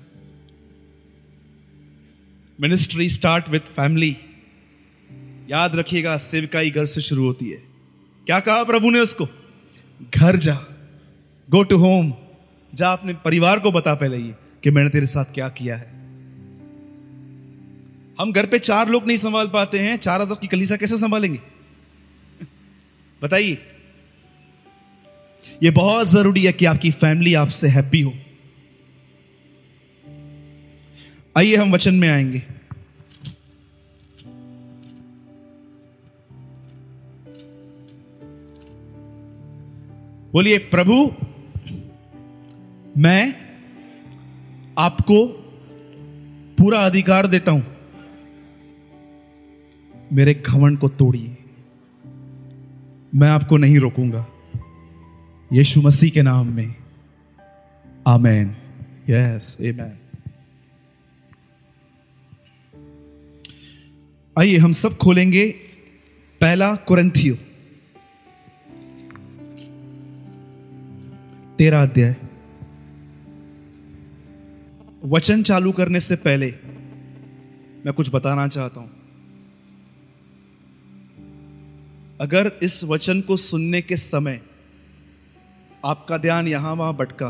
[2.61, 4.17] मिनिस्ट्री स्टार्ट विथ फैमिली
[5.51, 7.63] याद रखिएगा, सेवकाई घर से शुरू होती है।
[8.27, 9.29] क्या कहा प्रभु ने उसको?
[10.15, 10.55] घर जा।
[11.51, 12.13] गो टू होम
[12.75, 16.01] जा अपने परिवार को बता पहले ये कि मैंने तेरे साथ क्या किया है।
[18.21, 21.41] हम घर पे चार लोग नहीं संभाल पाते हैं, चार हज़ार की कलीसा कैसे संभालेंगे?
[23.23, 23.59] बताइए।
[25.63, 28.13] ये बहुत ज़रूरी है कि आपकी फैमिली आपसे हैप्पी हो।
[31.37, 32.43] आइए हम वचन में आएँगे।
[40.33, 41.15] बोलिए, प्रभु
[43.01, 43.35] मैं
[44.79, 45.27] आपको
[46.59, 47.77] पूरा अधिकार देता हूँ।
[50.13, 51.37] मेरे घमंड को तोड़िए।
[53.15, 54.27] मैं आपको नहीं रोकूँगा।
[55.53, 56.75] यीशु मसीह के नाम में।
[58.09, 58.57] आमेन।
[59.11, 59.99] Yes, amen.
[64.39, 65.51] आइए, हम सब खोलेंगे
[66.41, 67.35] पहला कुरंथियो।
[71.59, 72.30] तेरा अध्याय।
[75.03, 76.47] वचन चालू करने से पहले
[77.87, 78.91] मैं कुछ बताना चाहता हूँ।
[82.21, 84.41] अगर इस वचन को सुनने के समय
[85.85, 87.29] आपका ध्यान यहाँ वहाँ भटका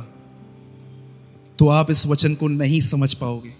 [1.58, 3.52] तो आप इस वचन को नहीं समझ पाओगे।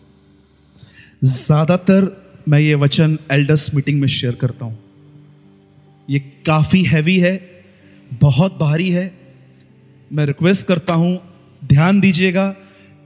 [1.25, 2.11] ज़्यादातर
[2.49, 4.79] मैं ये वचन एल्डर्स मीटिंग में शेयर करता हूँ।
[6.09, 7.37] ये काफ़ी हैवी है,
[8.21, 9.13] बहुत भारी है।
[10.11, 11.21] मैं रिक्वेस्ट करता हूँ,
[11.63, 12.55] ध्यान दीजिएगा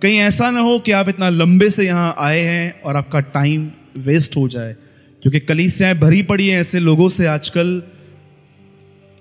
[0.03, 3.73] कहीं ऐसा ना हो कि आप इतना लंबे से यहाँ आए हैं और आपका टाइम
[3.99, 4.77] वेस्ट हो जाए।
[5.23, 7.83] क्योंकि कलीसियाएँ भरी पड़ी हैं ऐसे लोगों से आजकल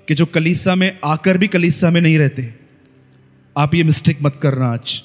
[0.08, 2.54] कि जो कलीसा में आकर भी कलीसा में नहीं रहते।
[3.58, 5.04] आप ये मिस्टेक मत करना आज।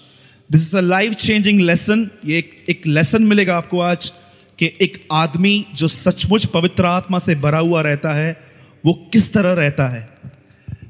[0.53, 4.13] This is a life changing lesson ये एक एक लेसन मिलेगा आपको आज
[4.59, 8.41] कि एक आदमी जो सचमुच पवित्र आत्मा से भरा हुआ रहता है,
[8.87, 10.07] वो किस तरह रहता है?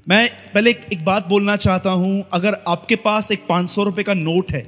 [0.08, 4.02] मैं पहले एक, एक बात बोलना चाहता हूँ। अगर आपके पास एक पाँच सौ रुपए
[4.02, 4.62] का नोट है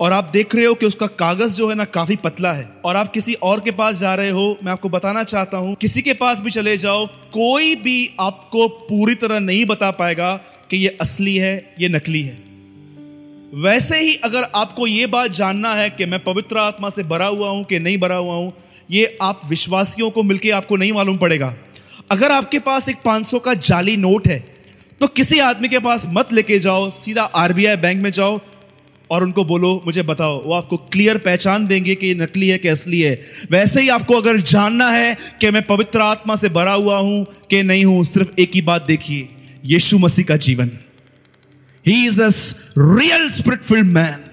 [0.00, 2.96] और आप देख रहे हो कि उसका कागज़ जो है ना काफ़ी पतला है और
[2.96, 6.12] आप किसी और के पास जा रहे हो मैं आपको बताना चाहता हूँ किसी के
[6.12, 10.34] पास भी चले जाओ कोई भी आपको पूरी तरह नहीं बता पाएगा
[10.70, 12.36] कि ये असली है ये नकली है।
[13.62, 17.50] वैसे ही अगर आपको ये बात जानना है कि मैं पवित्र आत्मा से भरा हुआ
[17.50, 18.52] हूँ कि नहीं भरा हुआ हूँ
[18.90, 21.54] ये आप विश्वासियों को मिलकर आपको नहीं मालूम पड़ेगा।
[22.10, 24.38] अगर आपके पास एक 500 का जाली नोट है
[25.00, 28.38] तो किसी आदमी के पास मत लेके जाओ, सीधा आरबीआई बैंक में जाओ
[29.10, 33.00] और उनको बोलो, मुझे बताओ, वो आपको क्लियर पहचान देंगे कि नकली है कि असली
[33.00, 33.14] है।
[33.50, 37.62] वैसे ही आपको अगर जानना है कि मैं पवित्र आत्मा से भरा हुआ हूँ कि
[37.62, 39.28] नहीं हूँ, सिर्फ़ एक ही बात देखिए,
[39.64, 40.70] यीशु मसीह का जीवन।
[41.86, 42.28] He is a
[42.78, 44.24] real spirit filled man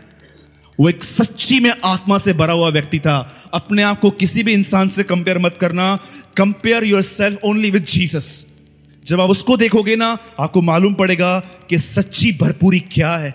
[0.80, 3.18] वो एक सच्ची में आत्मा से भरा हुआ व्यक्ति था।
[3.54, 5.96] अपने आप को किसी भी इंसान से कंपेयर मत करना।
[6.38, 8.46] Compare yourself only with Jesus
[9.06, 13.32] जब आप उसको देखोगे ना, आपको मालूम पड़ेगा कि सच्ची भरपूरी क्या है।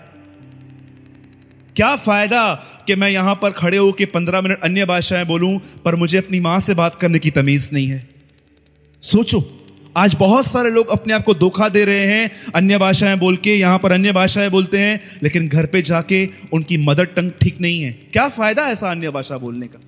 [1.75, 2.53] क्या फ़ायदा
[2.87, 6.59] कि मैं यहाँ पर खड़े होकर पंद्रह मिनट अन्य भाषाएँ बोलूँ, पर मुझे अपनी माँ
[6.59, 8.09] से बात करने की तमीज नहीं है।
[9.01, 9.39] सोचो
[9.97, 13.55] आज बहुत सारे लोग अपने आप को धोखा दे रहे हैं। अन्य भाषाएँ बोल के,
[13.55, 17.81] यहाँ पर अन्य भाषाएँ बोलते हैं, लेकिन घर पे जाके उनकी मदर टंग ठीक नहीं
[17.81, 19.79] है। क्या फ़ायदा ऐसा अन्य भाषा बोलने का?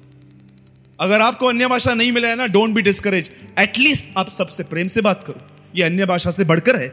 [1.00, 4.88] अगर आपको अन्य भाषा नहीं मिला है ना डोंट बी डिस्करेज एटलीस्ट आप सबसे प्रेम
[4.88, 5.42] से बात करो।
[5.76, 6.92] ये अन्य भाषा से बढ़कर है।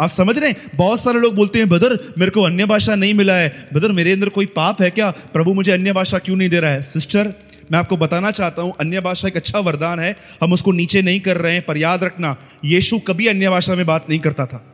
[0.00, 0.56] आप समझ रहे हैं?
[0.76, 4.12] बहुत सारे लोग बोलते हैं बदर मेरे को अन्य भाषा नहीं मिला है। बदर मेरे
[4.12, 5.10] अंदर कोई पाप है क्या?
[5.10, 6.82] प्रभु मुझे अन्य भाषा क्यों नहीं दे रहा है?
[6.82, 7.34] सिस्टर
[7.72, 11.20] मैं आपको बताना चाहता हूँ, अन्य भाषा एक अच्छा वरदान है। हम उसको नीचे नहीं
[11.20, 14.70] कर रहे हैं, पर याद रखना, यीशु कभी अन्य भाषा में बात नहीं करता था।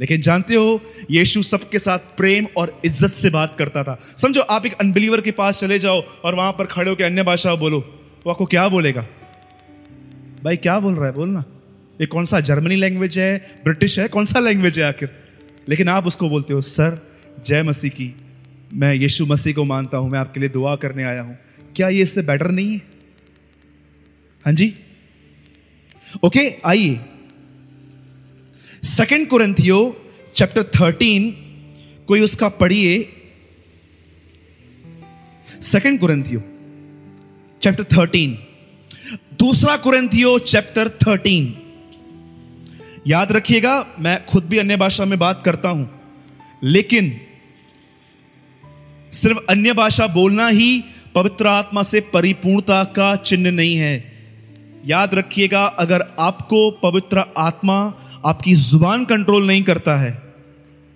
[0.00, 4.66] लेकिन जानते हो, यीशु सबके साथ प्रेम और इज़्ज़त से बात करता था। समझो, आप
[4.66, 7.78] एक अनबिलीवर के पास चले जाओ और वहाँ पर खड़े होकर अन्य भाषा बोलो।
[8.26, 9.06] वो आपको क्या बोलेगा?
[10.44, 11.12] भाई, क्या बोल रहा है?
[11.12, 11.44] बोलना
[12.00, 13.46] ये कौन सा जर्मनी लैंग्वेज है?
[13.64, 14.08] ब्रिटिश है?
[14.08, 15.10] कौन सा लैंग्वेज है आखिर?
[15.68, 16.98] लेकिन आप उसको बोलते हो, सर,
[17.46, 18.14] जय मसीह की।
[18.72, 21.36] मैं यीशु मसीह को मानता हूँ, मैं आपके लिए दुआ करने आया हूँ।
[21.76, 22.80] क्या ये इससे बेटर नहीं है?
[24.40, 24.74] हाँ जी?
[26.24, 27.00] ओके आइए।
[28.82, 29.78] सेकेंड कुरंथियो
[30.34, 31.30] चैप्टर थर्टीन
[32.08, 32.94] कोई उसका पढ़िए।
[35.62, 36.40] सेकेंड कुरंथियो
[37.62, 38.38] चैप्टर थर्टीन
[39.38, 41.54] दूसरा कुरंथियो चैप्टर थर्टीन
[43.06, 45.88] याद रखिएगा, मैं खुद भी अन्य भाषा में बात करता हूँ,
[46.64, 47.12] लेकिन
[49.12, 50.82] सिर्फ़ अन्य भाषा बोलना ही
[51.14, 53.94] पवित्र आत्मा से परिपूर्णता का चिन्ह नहीं है।
[54.86, 57.78] याद रखिएगा, अगर आपको पवित्र आत्मा
[58.26, 60.10] आपकी ज़ुबान कंट्रोल नहीं करता है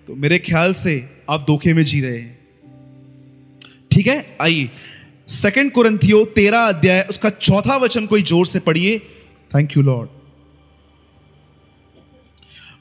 [0.07, 0.93] तो मेरे ख्याल से
[1.29, 2.37] आप धोखे में जी रहे हैं।
[3.91, 4.37] ठीक है?
[4.41, 4.69] आइए
[5.29, 8.99] सेकंड कुरंथियो तेरा अध्याय, उसका चौथा वचन कोई ज़ोर से पढ़िए।
[9.51, 10.09] Thank you lord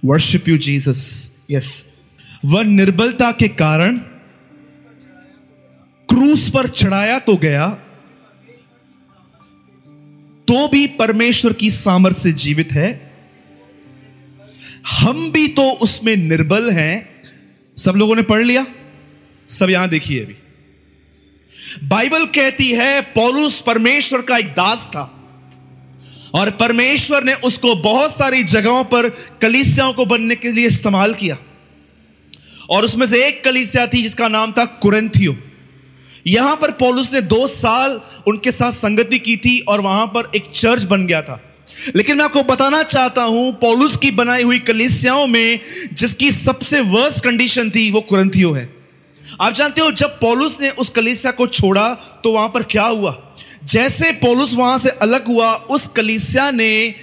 [0.04, 1.86] worship you Jesus yes
[2.44, 4.00] वह निर्बलता के कारण
[6.36, 7.68] क्रूस पर चढ़ाया तो गया
[10.48, 12.88] तो भी परमेश्वर की सामर्थ्य से जीवित है।
[14.90, 17.22] हम भी तो उसमें निर्बल हैं।
[17.76, 18.66] सब लोगों ने पढ़ लिया?
[19.48, 20.36] सब यहाँ देखिए अभी।
[21.88, 25.04] बाइबल कहती है, पौलुस परमेश्वर का एक दास था
[26.34, 29.08] और परमेश्वर ने उसको बहुत सारी जगहों पर
[29.42, 31.38] कलीसियाओं को बनने के लिए इस्तेमाल किया।
[32.70, 35.36] और उसमें से एक कलीसिया थी जिसका नाम था कुरंथियो
[36.26, 40.50] यहाँ पर पौलुस ने दो साल उनके साथ संगति की थी और वहाँ पर एक
[40.54, 41.40] चर्च बन गया था।
[41.96, 45.60] लेकिन मैं आपको बताना चाहता हूँ, पौलुस की बनाई हुई कलिसियाओं में
[45.92, 48.68] जिसकी सबसे वर्स्ट कंडीशन थी, वो कुरंथियो है।
[49.40, 51.88] आप जानते हो, जब पौलुस ने उस कलिसिया को छोड़ा
[52.24, 53.22] तो वहाँ पर क्या हुआ?
[53.64, 56.94] जैसे पौलुस वहाँ से अलग हुआ, उस कलिसिया ने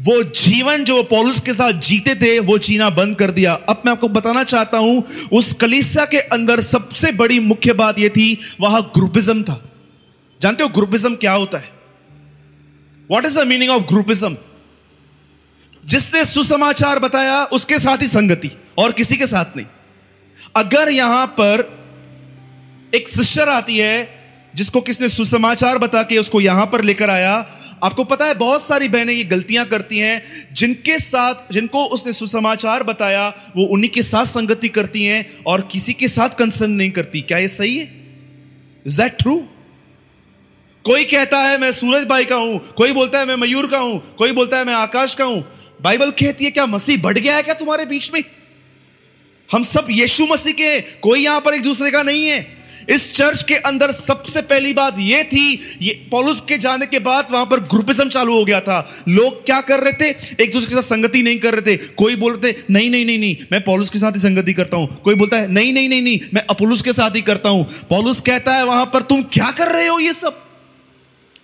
[0.00, 3.92] वो जीवन जो पौलुस के साथ जीते थे, वो जीना बंद कर दिया। अब मैं
[3.92, 8.92] आपको बताना चाहता हूँ, उस कलिसिया के अंदर सबसे बड़ी मुख्य बात यह थी, वहाँ
[8.94, 9.70] ग्रुपिज्म था।
[10.42, 11.70] जानते हो ग्रुपिज्म क्या होता है?
[13.10, 14.36] What is the meaning of groupism
[15.84, 19.66] जिसने सुसमाचार बताया, उसके साथ ही संगति, और किसी के साथ नहीं।
[20.56, 21.80] अगर यहाँ पर
[22.94, 24.19] एक सिस्टर आती है
[24.54, 27.46] जिसको किसने सुसमाचार बता के उसको यहाँ पर लेकर आया,
[27.84, 32.82] आपको पता है बहुत सारी बहनें ये गलतियाँ करती हैं, जिनके साथ, जिनको उसने सुसमाचार
[32.82, 37.20] बताया, वो उन्हीं के साथ संगति करती हैं और किसी के साथ कंसर्न नहीं करती।
[37.20, 37.84] क्या ये सही है?
[38.86, 39.48] इज़ दैट ट्रू
[40.84, 44.14] कोई कहता है, मैं सूरज भाई का हूँ। कोई बोलता है, मैं मयूर का हूँ।
[44.16, 45.44] कोई बोलता है, मैं आकाश का हूँ।
[45.82, 48.24] बाइबल कहती है, क्या मसीह बढ़ गया है क्या तुम्हारे बीच में?
[49.52, 52.59] हम सब यीशु मसीह के कोई यहाँ पर एक दूसरे का नहीं है।
[52.90, 57.28] इस चर्च के अंदर सबसे पहली बात यह थी, ये पॉलुस के जाने के बाद
[57.32, 60.08] वहाँ पर ग्रुपिज्म चालू हो गया था। लोग क्या कर रहे थे?
[60.42, 63.36] एक दूसरे के साथ संगति नहीं कर रहे थे। कोई बोलते, नहीं नहीं नहीं नहीं,
[63.52, 66.18] मैं पॉलुस के साथ ही संगति करता हूँ। कोई बोलता है, नहीं नहीं नहीं नहीं,
[66.34, 69.72] मैं अपोलुस के साथ ही करता हूँ। पॉलुस कहता है वहाँ पर, तुम क्या कर
[69.72, 70.42] रहे हो ये सब?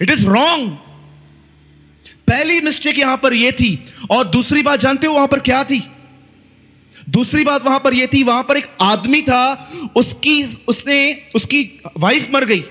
[0.00, 0.70] इट इज़ रॉन्ग
[2.28, 3.78] पहली मिस्टेक यहाँ पर यह थी।
[4.10, 5.82] और दूसरी बात जानते हो वहाँ पर क्या थी?
[7.08, 12.28] दूसरी बात वहाँ पर यह थी, वहाँ पर एक आदमी था, उसकी, उसने, उसकी वाइफ
[12.34, 12.64] मर गई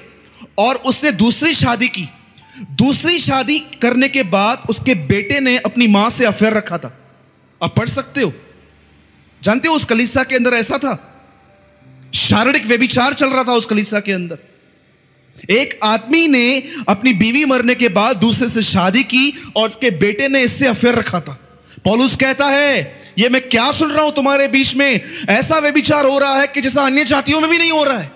[0.57, 2.09] और उसने दूसरी शादी की।
[2.71, 6.99] दूसरी शादी करने के बाद उसके बेटे ने अपनी माँ से अफेयर रखा था।
[7.63, 8.33] आप पढ़ सकते हो।
[9.43, 11.11] जानते हो उस कलीसा के अंदर ऐसा था?
[12.15, 14.37] शारीरिक व्यभिचार चल रहा था उस कलीसा के अंदर।
[15.49, 20.27] एक आदमी ने अपनी बीवी मरने के बाद दूसरे से शादी की और उसके बेटे
[20.27, 21.44] ने इससे अफेयर रखा था।
[21.85, 24.99] पॉलुस कहता है, ये मैं क्या सुन रहा हूँ तुम्हारे बीच में?
[25.29, 27.97] ऐसा वे विचार हो रहा है कि जैसा अन्य जातियों में भी नहीं हो रहा
[27.97, 28.11] है.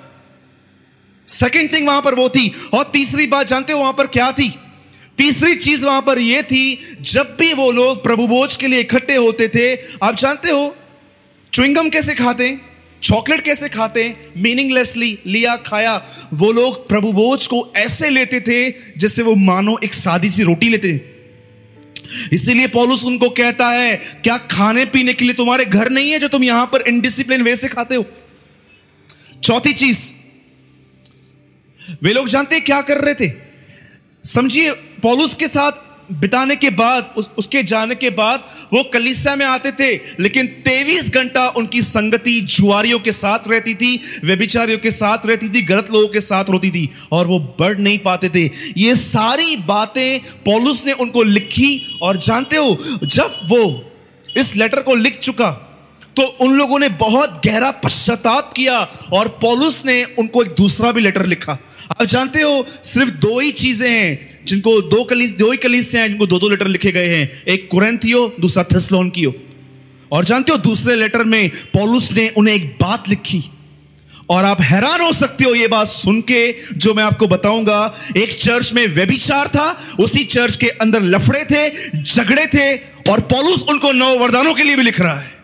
[1.27, 4.49] सेकेंड थिंग वहाँ पर वो थी, और तीसरी बात जानते हो वहाँ पर क्या थी?
[5.17, 9.15] तीसरी चीज़ वहाँ पर यह थी, जब भी वो लोग प्रभु भोज के लिए इकट्ठे
[9.15, 10.75] होते थे, आप जानते हो
[11.53, 12.57] च्विंगम कैसे खाते
[13.01, 14.03] चॉकलेट कैसे खाते
[14.37, 15.95] मीनिंगलेसली लिया, खाया।
[16.33, 20.69] वो लोग प्रभु भोज को ऐसे लेते थे, जैसे वो मानो एक सादी सी रोटी
[20.69, 20.97] लेते
[22.33, 26.27] इसीलिए पॉलुस उनको कहता है, क्या खाने पीने के लिए तुम्हारे घर नहीं है जो
[26.27, 28.05] तुम यहाँ पर इनडिसिप्लिन वे से खाते हो?
[29.43, 30.11] चौथी चीज़,
[32.03, 33.31] वे लोग जानते क्या कर रहे थे?
[34.25, 34.71] समझिए,
[35.03, 35.71] पॉलुस के साथ
[36.11, 38.43] बिताने के बाद उस, उसके जाने के बाद
[38.73, 43.99] वो कलिसा में आते थे लेकिन तेईस घंटा उनकी संगति जुआरियों के साथ रहती थी
[44.23, 47.99] व्यभिचारियों के साथ रहती थी गलत लोगों के साथ रोती थी और वो बढ़ नहीं
[47.99, 48.45] पाते थे।
[48.77, 53.91] ये सारी बातें पॉलुस ने उनको लिखी और जानते हो जब वो
[54.37, 55.68] इस लेटर को लिख चुका
[56.17, 58.79] तो उन लोगों ने बहुत गहरा पश्चाताप किया
[59.13, 61.51] और पॉलुस ने उनको एक दूसरा भी लेटर लिखा।
[61.91, 65.99] आप जानते हो, सिर्फ़ दो ही चीज़ें हैं, जिनको दो कलीस, दो ही कलीस से
[65.99, 69.25] हैं, जिनको दो दो लेटर लिखे गए हैं। एक कुरंथियो दूसरा थेसलोन की
[70.11, 73.43] और जानते हो, दूसरे लेटर में पॉलुस ने उन्हें एक बात लिखी।
[74.29, 78.37] और आप हैरान हो सकते हो ये बात सुन के, जो मैं आपको बताऊँगा। एक
[78.41, 81.69] चर्च में व्यभिचार था, उसी चर्च के अंदर लफड़े थे,
[82.03, 82.75] झगड़े थे,
[83.11, 85.38] और पॉलुस उनको नौ वरदानों के लिए भी लिख रहा है।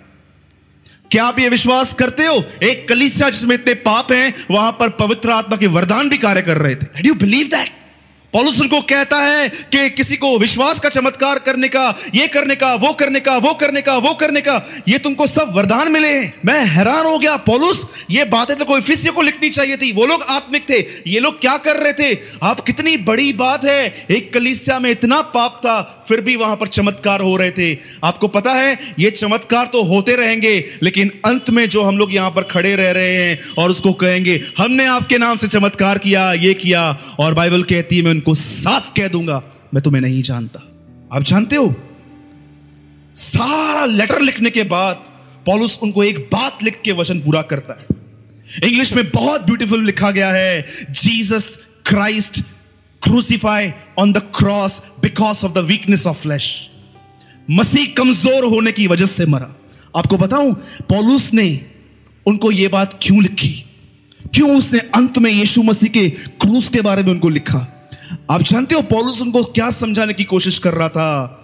[1.12, 2.44] क्या आप ये विश्वास करते हो?
[2.64, 6.58] एक कलीसिया जिसमें इतने पाप हैं, वहाँ पर पवित्र आत्मा के वरदान भी कार्य कर
[6.58, 7.85] रहे थे। डू बिलीव दैट
[8.36, 11.84] पॉलुस उनको कहता है कि किसी को विश्वास का चमत्कार करने का,
[12.16, 14.56] ये करने का, वो करने का, वो करने का, वो करने का,
[14.88, 16.10] ये तुमको सब वरदान मिले
[16.46, 20.06] मैं हैरान हो गया, पॉलुस, ये बातें तो कोई फिसियो को लिखनी चाहिए थी, वो
[20.06, 22.18] लोग आत्मिक थे, ये लोग क्या कर रहे थे?
[22.44, 26.68] आप कितनी बड़ी बात है, एक कलिसिया में इतना पाप था, फिर भी वहाँ पर
[26.68, 27.72] चमत्कार हो रहे थे।
[28.04, 32.32] आपको पता है, ये चमत्कार तो होते रहेंगे, लेकिन अंत में जो हम लोग यहाँ
[32.32, 36.54] पर खड़े रह रहे हैं और उसको कहेंगे, हमने आपके नाम से चमत्कार किया, ये
[36.54, 36.86] किया,
[37.20, 39.42] और बाइबल कहती है, मैं उनको साफ़ कह दूँगा,
[39.74, 40.60] मैं तुम्हें नहीं जानता।
[41.14, 41.74] आप जानते हो?
[43.16, 45.04] सारा लेटर लिखने के बाद
[45.46, 47.86] पॉलुस उनको एक बात लिख के वचन पूरा करता है।
[48.64, 52.42] इंग्लिश में बहुत ब्यूटीफुल लिखा गया है Jesus Christ
[53.02, 56.50] crucify on the cross because of the weakness of flesh
[57.52, 59.54] Masih कमज़ोर होने की वजह से मरा।
[59.96, 60.54] आपको बताऊँ,
[60.90, 61.48] पॉलुस ने
[62.26, 63.54] उनको यह बात क्यों लिखी?
[64.34, 66.10] क्यों उसने अंत में यीशु मसीह के
[66.42, 67.72] क्रूस के बारे में उनको लिखा?
[68.32, 71.42] आप जानते हो पॉलुस उनको क्या समझाने की कोशिश कर रहा था?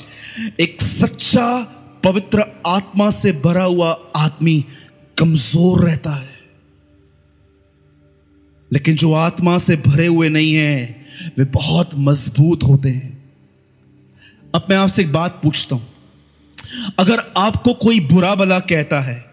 [0.59, 1.61] एक सच्चा,
[2.03, 4.65] पवित्र आत्मा से भरा हुआ आदमी
[5.17, 6.29] कमज़ोर रहता है।
[8.73, 11.05] लेकिन जो आत्मा से भरे हुए नहीं है,
[11.37, 13.31] वे बहुत मज़बूत होते हैं।
[14.55, 15.87] अब मैं आपसे एक बात पूछता हूँ।
[16.99, 19.25] अगर आपको कोई बुरा भला कहता है,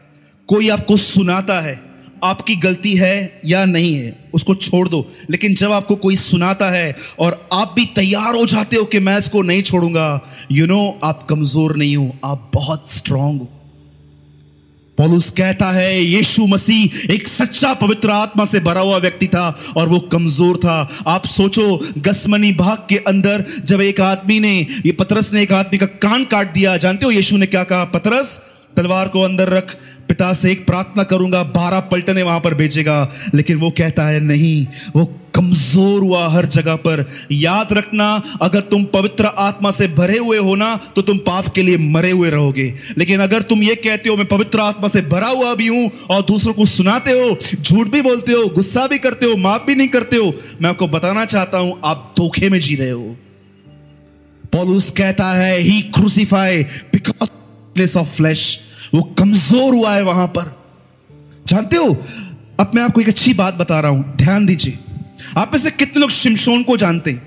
[0.49, 1.88] कोई आपको सुनाता है
[2.25, 6.95] आपकी गलती है या नहीं है उसको छोड़ दो। लेकिन जब आपको कोई सुनाता है
[7.19, 10.09] और आप भी तैयार हो जाते हो कि मैं इसको नहीं छोड़ूँगा
[10.53, 13.49] यू you नो know, आप कमज़ोर नहीं हो आप बहुत स्ट्रांग हो।
[14.99, 19.89] पॉलुस कहता है यीशु मसीह एक सच्चा पवित्र आत्मा से भरा हुआ व्यक्ति था और
[19.89, 21.67] वो कमज़ोर था। आप सोचो
[21.99, 24.55] गसमनी भाग के अंदर जब एक आदमी ने
[24.87, 27.85] ये पतरस ने एक आदमी का कान काट दिया। जानते हो यीशु ने क्या कहा?
[27.87, 28.41] पतरस
[28.77, 29.77] तलवार को अंदर रख
[30.09, 34.67] पिता से एक प्रार्थना करूँगा, बारह पलटने वहाँ पर भेजेगा। लेकिन वो कहता है, नहीं,
[34.97, 38.07] वो कमज़ोर हुआ हर जगह पर। याद रखना,
[38.43, 42.11] अगर तुम पवित्र आत्मा से भरे हुए हो ना तो तुम पाप के लिए मरे
[42.11, 45.67] हुए रहोगे। लेकिन अगर तुम ये कहते हो, मैं पवित्र आत्मा से भरा हुआ भी
[45.67, 49.67] हूँ और दूसरों को सुनाते हो, झूठ भी बोलते हो, गुस्सा भी करते हो, माफ़
[49.67, 53.17] भी नहीं करते हो, मैं आपको बताना चाहता हूँ, आप धोखे में जी रहे हो।
[54.53, 56.63] पॉलूस कहता है, he crucify
[56.93, 57.31] because
[57.75, 58.59] place of flesh
[58.95, 60.55] वो कमज़ोर हुआ है वहाँ पर।
[61.47, 61.87] जानते हो?
[62.61, 64.79] अब मैं आपको एक अच्छी बात बता रहा हूँ। ध्यान दीजिए।
[65.37, 67.23] आप में से कितने लोग शिमशोन को जानते हैं?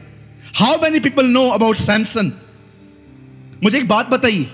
[0.55, 2.31] How many people know about Samson
[3.63, 4.47] मुझे एक बात बताइए।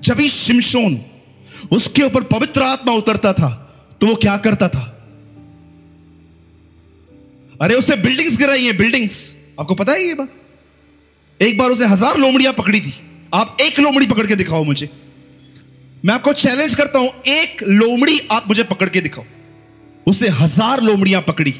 [0.00, 1.00] जब ही शिमशोन
[1.72, 3.48] उसके ऊपर पवित्र आत्मा उतरता था
[4.00, 4.82] तो वो क्या करता था?
[7.60, 10.28] अरे, उसे बिल्डिंग्स गिराई है बिल्डिंग्स आपको पता है ये बात?
[11.40, 12.92] एक बार उसे हज़ार लोमड़ियाँ पकड़ी थी।
[13.34, 14.88] आप एक लोमड़ी पकड़ के दिखाओ मुझे।
[16.06, 19.24] मैं आपको चैलेंज करता हूँ, एक लोमड़ी आप मुझे पकड़ के दिखाओ।
[20.06, 21.54] उसे हज़ार लोमड़ियाँ पकड़ी।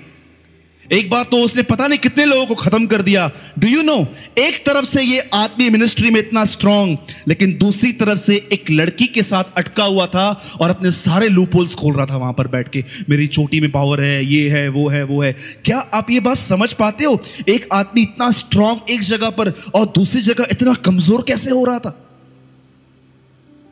[0.86, 3.26] एक बात तो उसने पता नहीं कितने लोगों को खत्म कर दिया।
[3.58, 3.96] डू यू नो
[4.38, 6.96] एक तरफ़ से ये आदमी मिनिस्ट्री में इतना स्ट्रांग
[7.28, 10.28] लेकिन दूसरी तरफ़ से एक लड़की के साथ अटका हुआ था
[10.60, 14.02] और अपने सारे लूपोल्स खोल रहा था वहाँ पर बैठ के। मेरी चोटी में पावर
[14.02, 15.34] है, ये है, वो है वो है।
[15.64, 17.20] क्या आप ये बात समझ पाते हो?
[17.48, 21.78] एक आदमी इतना स्ट्रांग एक जगह पर और दूसरी जगह इतना कमज़ोर कैसे हो रहा
[21.78, 22.02] था?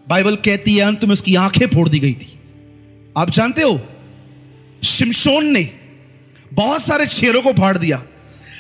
[0.07, 2.39] बाइबल कहती है, अंत में उसकी आँखें फोड़ दी गई थी।
[3.17, 3.81] आप जानते हो,
[4.85, 5.71] शिमशोन ने
[6.53, 8.03] बहुत सारे शेरों को फाड़ दिया,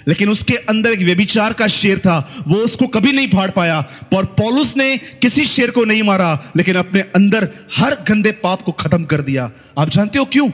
[0.09, 3.81] लेकिन उसके अंदर एक व्यभिचार का शेर था, वो उसको कभी नहीं फाड़ पाया,
[4.13, 8.73] पर पॉलुस ने किसी शेर को नहीं मारा, लेकिन अपने अंदर हर गंदे पाप को
[8.73, 10.51] खत्म कर दिया। आप जानते हो क्यों?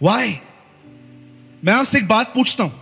[0.00, 0.38] वाई
[1.64, 2.79] मैं आपसे एक बात पूछता हूँ।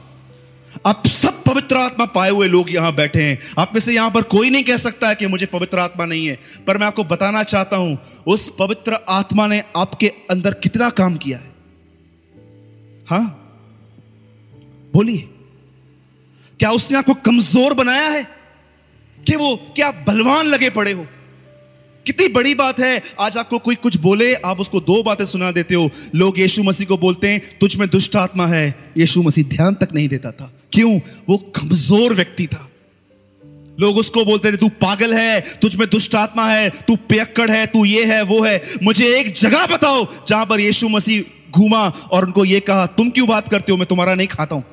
[0.87, 4.23] आप सब पवित्र आत्मा पाए हुए लोग यहाँ बैठे हैं। आप में से यहाँ पर
[4.23, 7.43] कोई नहीं कह सकता है कि मुझे पवित्र आत्मा नहीं है, पर मैं आपको बताना
[7.43, 11.53] चाहता हूँ, उस पवित्र आत्मा ने आपके अंदर कितना काम किया है?
[13.11, 13.45] हाँ?
[14.95, 15.19] बोलिए।
[16.59, 18.27] क्या उसने आपको कमज़ोर बनाया है?
[19.27, 21.07] कि वो क्या बलवान लगे पड़े हो?
[22.07, 25.75] कितनी बड़ी बात है। आज आपको कोई कुछ बोले, आप उसको दो बातें सुना देते
[25.75, 29.75] हो। लोग यीशु मसीह को बोलते हैं, तुझ में दुष्ट आत्मा है। यीशु मसीह ध्यान
[29.75, 31.01] तक नहीं देता था। क्यों?
[31.29, 32.71] वो कमज़ोर व्यक्ति था।
[33.81, 37.67] लोग उसको बोलते थे, तू पागल है, तुझ में दुष्ट आत्मा है, तू पियक्कड़ है,
[37.67, 42.25] तू ये है, वो है। मुझे एक जगह बताओ जहाँ पर यीशु मसीह घूमा और
[42.25, 43.79] उनको ये कहा, तुम क्यों बात करते हो?
[43.79, 44.65] मैं तुम्हारा नहीं खाता हूँ।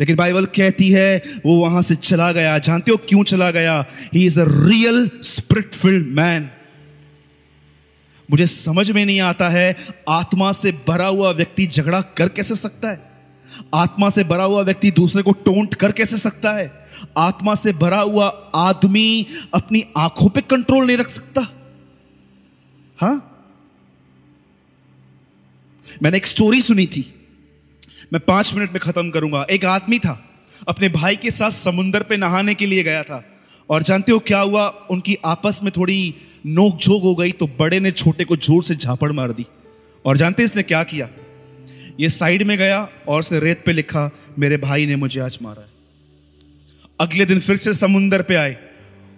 [0.00, 3.86] लेकिन बाइबल कहती है, वो वहाँ से चला गया। जानते हो क्यों चला गया?
[4.14, 6.50] He is a real spirit filled man
[8.30, 9.76] मुझे समझ में नहीं आता है,
[10.08, 13.09] आत्मा से भरा हुआ व्यक्ति झगड़ा कर कैसे सकता है?
[13.74, 16.86] आत्मा से भरा हुआ व्यक्ति दूसरे को टोंट कर कैसे सकता है?
[17.18, 21.40] आत्मा से भरा हुआ आदमी अपनी आँखों पे कंट्रोल नहीं रख सकता।
[22.98, 23.20] हा?
[26.02, 27.14] मैंने एक स्टोरी सुनी थी।
[28.12, 30.28] मैं पाँच मिनट में खत्म करूँगा। एक आदमी था,
[30.68, 33.22] अपने भाई के साथ समुंदर पे नहाने के लिए गया था।
[33.70, 34.66] और जानते हो क्या हुआ?
[34.90, 36.14] उनकी आपस में थोड़ी
[36.46, 39.46] नोक झोंक हो गई तो बड़े ने छोटे को ज़ोर से झापड़ मार दी।
[40.04, 41.08] और जानते इसने क्या किया?
[42.00, 45.62] ये साइड में गया और से रेत पे लिखा, मेरे भाई ने मुझे आज मारा
[45.62, 45.68] है।
[47.00, 48.56] अगले दिन फिर से समुंदर पे आए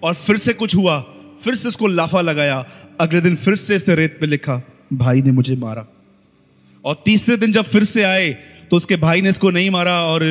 [0.02, 1.00] और फिर से कुछ हुआ,
[1.44, 2.64] फिर से इसको लाफा लगाया।
[3.00, 4.60] अगले दिन फिर से इसने रेत पे लिखा,
[4.92, 5.86] भाई ने मुझे मारा।
[6.84, 8.32] और तीसरे दिन जब फिर से आए
[8.70, 10.22] तो उसके भाई ने इसको नहीं मारा और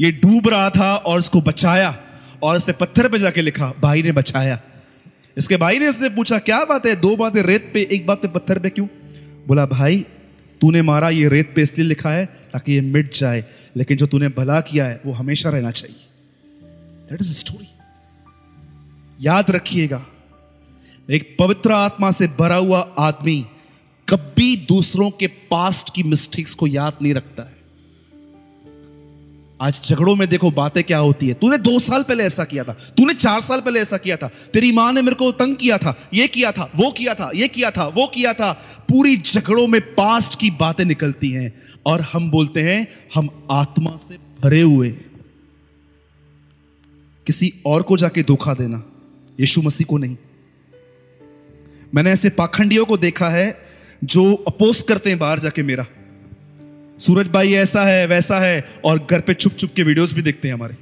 [0.00, 1.96] ये डूब रहा था और इसको बचाया
[2.42, 4.60] और इसे पत्थर पे जाके लिखा, भाई ने बचाया।
[5.36, 6.94] इसके भाई ने इससे पूछा, क्या बात है?
[6.96, 8.86] दो बातें रेत पे, एक बात पे पत्थर पे क्यों?
[9.46, 10.04] बोला, भाई
[10.60, 13.44] तूने मारा, ये रेत पे इसलिए लिखा है ताकि ये मिट जाए,
[13.76, 16.06] लेकिन जो तूने भला किया है, वो हमेशा रहना चाहिए।
[17.10, 17.68] दैट इज़ स्टोरी
[19.20, 20.04] याद रखिएगा,
[21.08, 23.44] एक पवित्र आत्मा से भरा हुआ आदमी
[24.08, 27.57] कभी दूसरों के पास्ट की मिस्टेक्स को याद नहीं रखता है।
[29.60, 32.72] आज झगड़ों में देखो बातें क्या होती है। तूने दो साल पहले ऐसा किया था।
[32.72, 36.08] तूने चार साल पहले ऐसा किया था। तेरी माँ ने मेरे को तंग किया था।
[36.14, 38.52] ये किया था, वो किया था, ये किया था, वो किया था।
[38.88, 44.18] पूरी झगड़ों में पास्ट की बातें निकलती हैं। और हम बोलते हैं, हम आत्मा से
[44.42, 44.90] भरे हुए
[47.26, 48.82] किसी और को जाके धोखा देना,
[49.40, 50.16] यीशु मसीह को नहीं।
[51.94, 53.68] मैंने ऐसे पाखंडियों को देखा है,
[54.04, 55.86] जो अपोज करते हैं बाहर जाके मेरा।
[56.98, 60.48] सूरज भाई ऐसा है, वैसा है, और घर पे छुप छुप के वीडियोस भी देखते
[60.48, 60.76] हैं हमारे।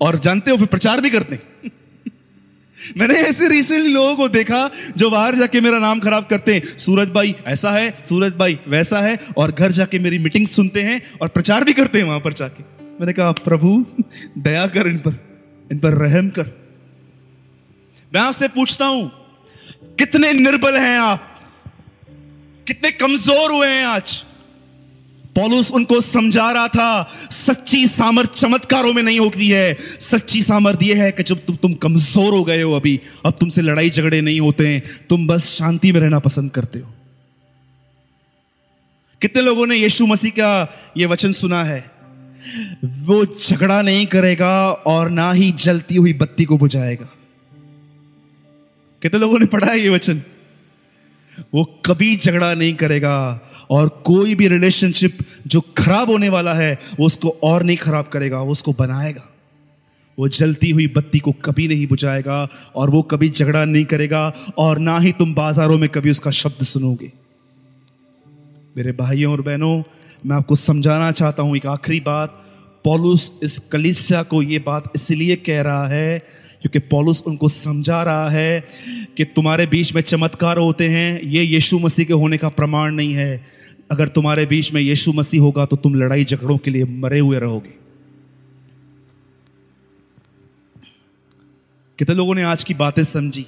[0.00, 1.70] और जानते हो, फिर प्रचार भी करते हैं।
[2.96, 7.10] मैंने ऐसे रिसेंटली लोगों को देखा, जो बाहर जाके मेरा नाम खराब करते हैं, सूरज
[7.10, 11.28] भाई ऐसा है, सूरज भाई वैसा है, और घर जाके मेरी मीटिंग सुनते हैं, और
[11.28, 13.86] प्रचार भी करते हैं वहाँ पर जाके। मैंने कहा, प्रभु,
[14.38, 15.40] दया कर इन पर
[15.72, 16.46] इन पर रहम कर।
[18.14, 19.12] मैं आपसे पूछता हूँ,
[19.98, 21.34] कितने निर्बल हैं आप?
[22.66, 24.24] कितने कमज़ोर हुए हैं आज?
[25.36, 31.02] पॉलुस उनको समझा रहा था, सच्ची सामर्थ चमत्कारों में नहीं होती है। सच्ची सामर्थ यह
[31.02, 34.40] है कि जब तुम तुम कमज़ोर हो गए हो अभी, अब तुमसे लड़ाई झगड़े नहीं
[34.40, 36.94] होते हैं, तुम बस शांति में रहना पसंद करते हो।
[39.22, 41.90] कितने लोगों ने यीशु मसीह का यह वचन सुना है?
[42.84, 47.08] वो झगड़ा नहीं करेगा और ना ही जलती हुई बत्ती को बुझाएगा।
[49.02, 50.22] कितने लोगों ने पढ़ा है ये वचन?
[51.54, 57.06] वो कभी झगड़ा नहीं करेगा और कोई भी रिलेशनशिप जो खराब होने वाला है, वो
[57.06, 59.26] उसको और नहीं खराब करेगा, वो उसको बनाएगा।
[60.18, 64.78] वो जलती हुई बत्ती को कभी नहीं बुझाएगा और वो कभी झगड़ा नहीं करेगा और
[64.78, 67.12] ना ही तुम बाजारों में कभी उसका शब्द सुनोगे।
[68.76, 69.82] मेरे भाइयों और बहनों,
[70.26, 72.36] मैं आपको समझाना चाहता हूँ एक आखिरी बात।
[72.84, 76.20] पॉलुस इस कलिसिया को ये बात इसलिए कह रहा है
[76.62, 78.66] क्योंकि पॉलुस उनको समझा रहा है
[79.16, 83.14] कि तुम्हारे बीच में चमत्कार होते हैं, ये यीशु मसीह के होने का प्रमाण नहीं
[83.14, 83.44] है।
[83.90, 87.38] अगर तुम्हारे बीच में यीशु मसीह होगा तो तुम लड़ाई झगड़ों के लिए मरे हुए
[87.38, 87.74] रहोगे।
[91.98, 93.46] कितने लोगों ने आज की बातें समझी?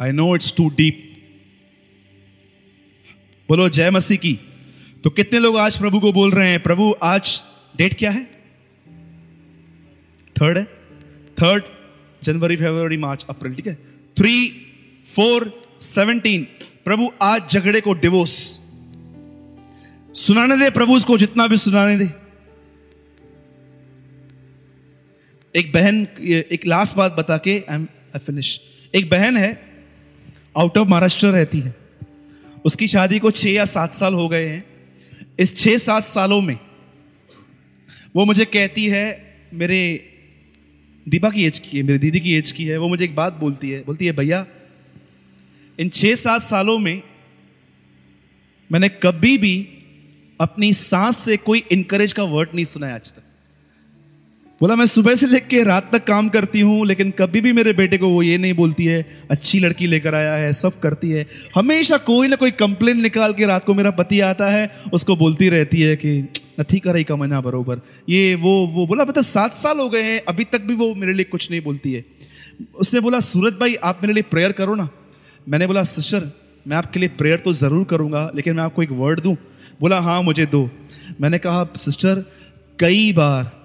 [0.00, 1.08] I know it's too deep
[3.48, 4.38] बोलो, जय मसीह की।
[5.04, 6.62] तो कितने लोग आज प्रभु को बोल रहे हैं?
[6.62, 7.42] प्रभु, आज
[7.76, 8.24] डेट क्या है?
[10.36, 10.81] थर्ड है?
[11.42, 11.64] थर्ड
[12.22, 13.74] जनवरी फरवरी मार्च अप्रैल ठीक है?
[14.16, 14.48] थ्री
[15.06, 16.46] फोर सेवनटीन
[16.84, 18.60] प्रभु आज झगड़े को डिवोर्स
[20.14, 22.08] सुनाने दे प्रभु उसको जितना भी सुनाने दे।
[25.54, 26.06] एक बहन
[26.52, 27.86] एक लास्ट बात बता के आई एम
[28.16, 28.60] फिनिश
[28.94, 29.50] एक बहन है
[30.58, 31.74] आउट ऑफ़ महाराष्ट्र रहती है।
[32.64, 34.64] उसकी शादी को छह या सात साल हो गए हैं।
[35.38, 36.58] इस छह सात सालों में
[38.16, 39.04] वो मुझे कहती है,
[39.54, 40.11] मेरे
[41.06, 43.32] दीपा की एज की है, मेरी दीदी की एज की है, वो मुझे एक बात
[43.32, 44.46] बोलती है बोलती है, भैया,
[45.78, 47.02] इन छह सात सालों में
[48.70, 49.68] मैंने कभी भी
[50.40, 53.21] अपनी सांस से कोई इनकरेज का वर्ड नहीं सुना है आज तक.
[54.62, 57.98] बोला, मैं सुबह से लेकर रात तक काम करती हूँ, लेकिन कभी भी मेरे बेटे
[57.98, 61.96] को वो ये नहीं बोलती है, अच्छी लड़की लेकर आया है, सब करती है। हमेशा
[61.96, 65.80] कोई ना कोई कंप्लेन निकाल के रात को मेरा पति आता है, उसको बोलती रहती
[65.80, 66.28] है कि
[66.60, 70.20] नथी कर रही कमना बरोबर। ये, वो वो बोला, बता, सात साल हो गए हैं,
[70.28, 72.04] अभी तक भी वो मेरे लिए कुछ नहीं बोलती है।
[72.74, 74.88] उसने बोला, सूरज भाई, आप मेरे लिए प्रेयर करो ना।
[75.48, 76.30] मैंने बोला सिस्टर
[76.66, 79.36] मैं आपके लिए प्रेयर तो ज़रूर करूँगा, लेकिन मैं आपको एक वर्ड दूँ?
[79.80, 80.70] बोला हाँ मुझे दो।
[81.20, 82.24] मैंने कहा सिस्टर
[82.78, 83.61] कई बार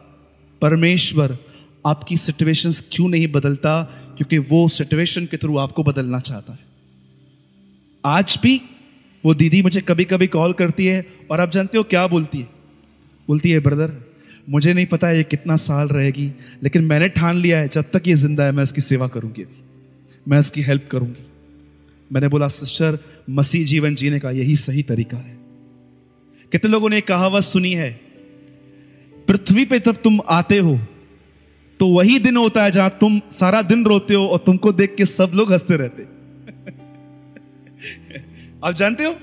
[0.61, 1.37] परमेश्वर
[1.85, 3.83] आपकी सिचुएशंस क्यों नहीं बदलता?
[4.17, 6.59] क्योंकि वो सिचुएशन के थ्रू आपको बदलना चाहता है।
[8.05, 8.61] आज भी
[9.25, 12.47] वो दीदी मुझे कभी कभी कॉल करती है और आप जानते हो क्या बोलती है?
[13.27, 14.07] बोलती है ब्रदर
[14.49, 16.31] मुझे नहीं पता ये कितना साल रहेगी,
[16.63, 19.63] लेकिन मैंने ठान लिया है, जब तक ये ज़िंदा है, मैं इसकी सेवा करूँगी अभी।
[20.27, 21.27] मैं इसकी हेल्प करूँगी।
[22.11, 22.99] मैंने बोला सिस्टर
[23.29, 25.37] मसीह जीवन जीने का यही सही तरीका है।
[26.51, 28.06] कितने लोगों ने कहावत सुनी है?
[29.27, 30.79] पृथ्वी पे जब तुम आते हो
[31.79, 35.05] तो वही दिन होता है जहाँ तुम सारा दिन रोते हो और तुमको देख के
[35.05, 36.03] सब लोग हँसते रहते।
[38.63, 39.15] आप जानते हो?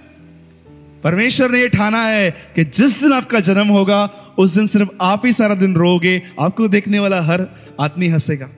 [1.05, 5.27] परमेश्वर ने यह ठाना है कि जिस दिन आपका जन्म होगा, उस दिन सिर्फ़ आप
[5.27, 7.47] ही सारा दिन रोगे आपको देखने वाला हर
[7.81, 8.51] आदमी हंसेगा।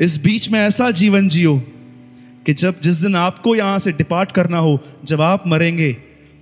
[0.00, 1.62] इस बीच में ऐसा जीवन जियो
[2.46, 5.96] कि जब जिस दिन आपको यहाँ से डिपार्ट करना हो, जब आप मरेंगे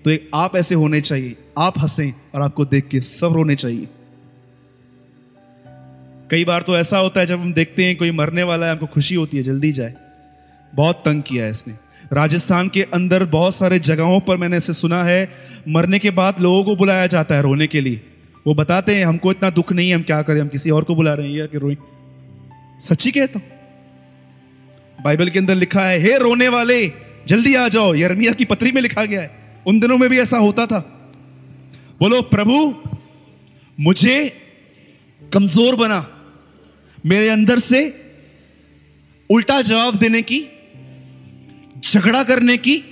[0.05, 3.89] तो एक आप ऐसे होने चाहिए। आप हंसें और आपको देख के सब रोने चाहिए।
[6.31, 8.87] कई बार तो ऐसा होता है जब हम देखते हैं कोई मरने वाला है, हमको
[8.87, 9.95] खुशी होती है, जल्दी जाए।
[10.75, 11.75] बहुत तंग किया है इसने।
[12.13, 15.31] राजस्थान के अंदर बहुत सारे जगहों पर मैंने ऐसे सुना है,
[15.69, 18.01] मरने के बाद लोगों को बुलाया जाता है रोने के लिए।
[18.47, 20.95] वो बताते हैं, हमको इतना दुख नहीं है, हम क्या करें, हम किसी और को
[20.95, 21.77] बुला रहे हैं कि रोए।
[22.81, 23.49] सच्ची कहता हूँ
[25.05, 26.93] बाइबल के अंदर लिखा है, हे रोने वाले,
[27.27, 30.39] जल्दी आ जाओ। यरमिया की पत्री में लिखा गया है। उन दिनों में भी ऐसा
[30.39, 30.79] होता था।
[32.01, 32.75] बोलो, प्रभु,
[33.81, 34.43] मुझे
[35.33, 36.16] कमज़ोर बना
[37.07, 37.81] मेरे अंदर से
[39.31, 40.47] उल्टा जवाब देने की,
[41.81, 42.83] झगड़ा करने की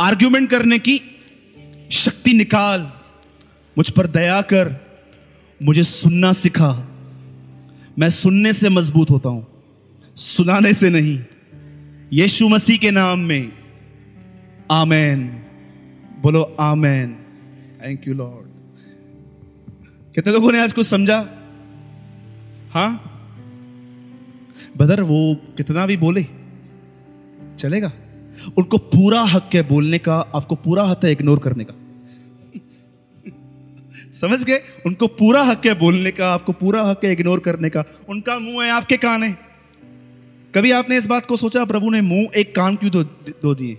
[0.00, 1.00] आर्ग्यूमेंट करने की
[1.90, 2.92] शक्ति निकाल,
[3.78, 4.74] मुझ पर दया कर,
[5.64, 6.72] मुझे सुनना सिखा।
[7.98, 9.46] मैं सुनने से मज़बूत होता हूँ,
[10.16, 11.24] सुनाने से नहीं।
[12.12, 13.52] यीशु मसीह के नाम में।
[14.70, 15.28] आमेन।
[16.20, 17.14] बोलो, आमेन।
[17.84, 18.48] थैंक यू लॉर्ड
[20.14, 21.20] कितने लोगों ने आज कुछ समझा?
[22.70, 23.06] हाँ?
[24.76, 26.22] बदर वो कितना भी बोले
[27.58, 27.92] चलेगा।
[28.58, 31.74] उनको पूरा हक है बोलने का आपको पूरा हक है इग्नोर करने का।
[34.12, 34.60] समझ गए?
[34.86, 38.64] उनको पूरा हक है बोलने का आपको पूरा हक है इग्नोर करने का। उनका मुँह
[38.64, 39.36] है आपके कान है।
[40.54, 43.78] कभी आपने इस बात को सोचा प्रभु ने मुँह एक कान क्यों दो, दो दिए?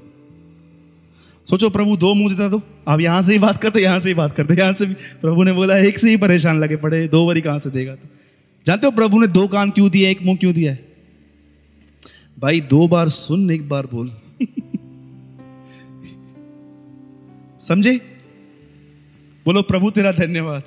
[1.48, 4.16] सोचो प्रभु दो मुँह देता दो आप यहाँ से ही बात करते यहाँ से ही
[4.16, 7.26] बात करते यहाँ से भी। प्रभु ने बोला एक से ही परेशान लगे पड़े दो
[7.28, 8.08] बारी कहाँ से देगा तो?
[8.66, 10.96] जानते हो प्रभु ने दो कान क्यों दिया एक मुँह क्यों दिया है?
[12.40, 14.12] भाई दो बार सुन एक बार बोल।
[17.60, 18.20] समझे?
[19.46, 20.64] बोलो प्रभु तेरा धन्यवाद।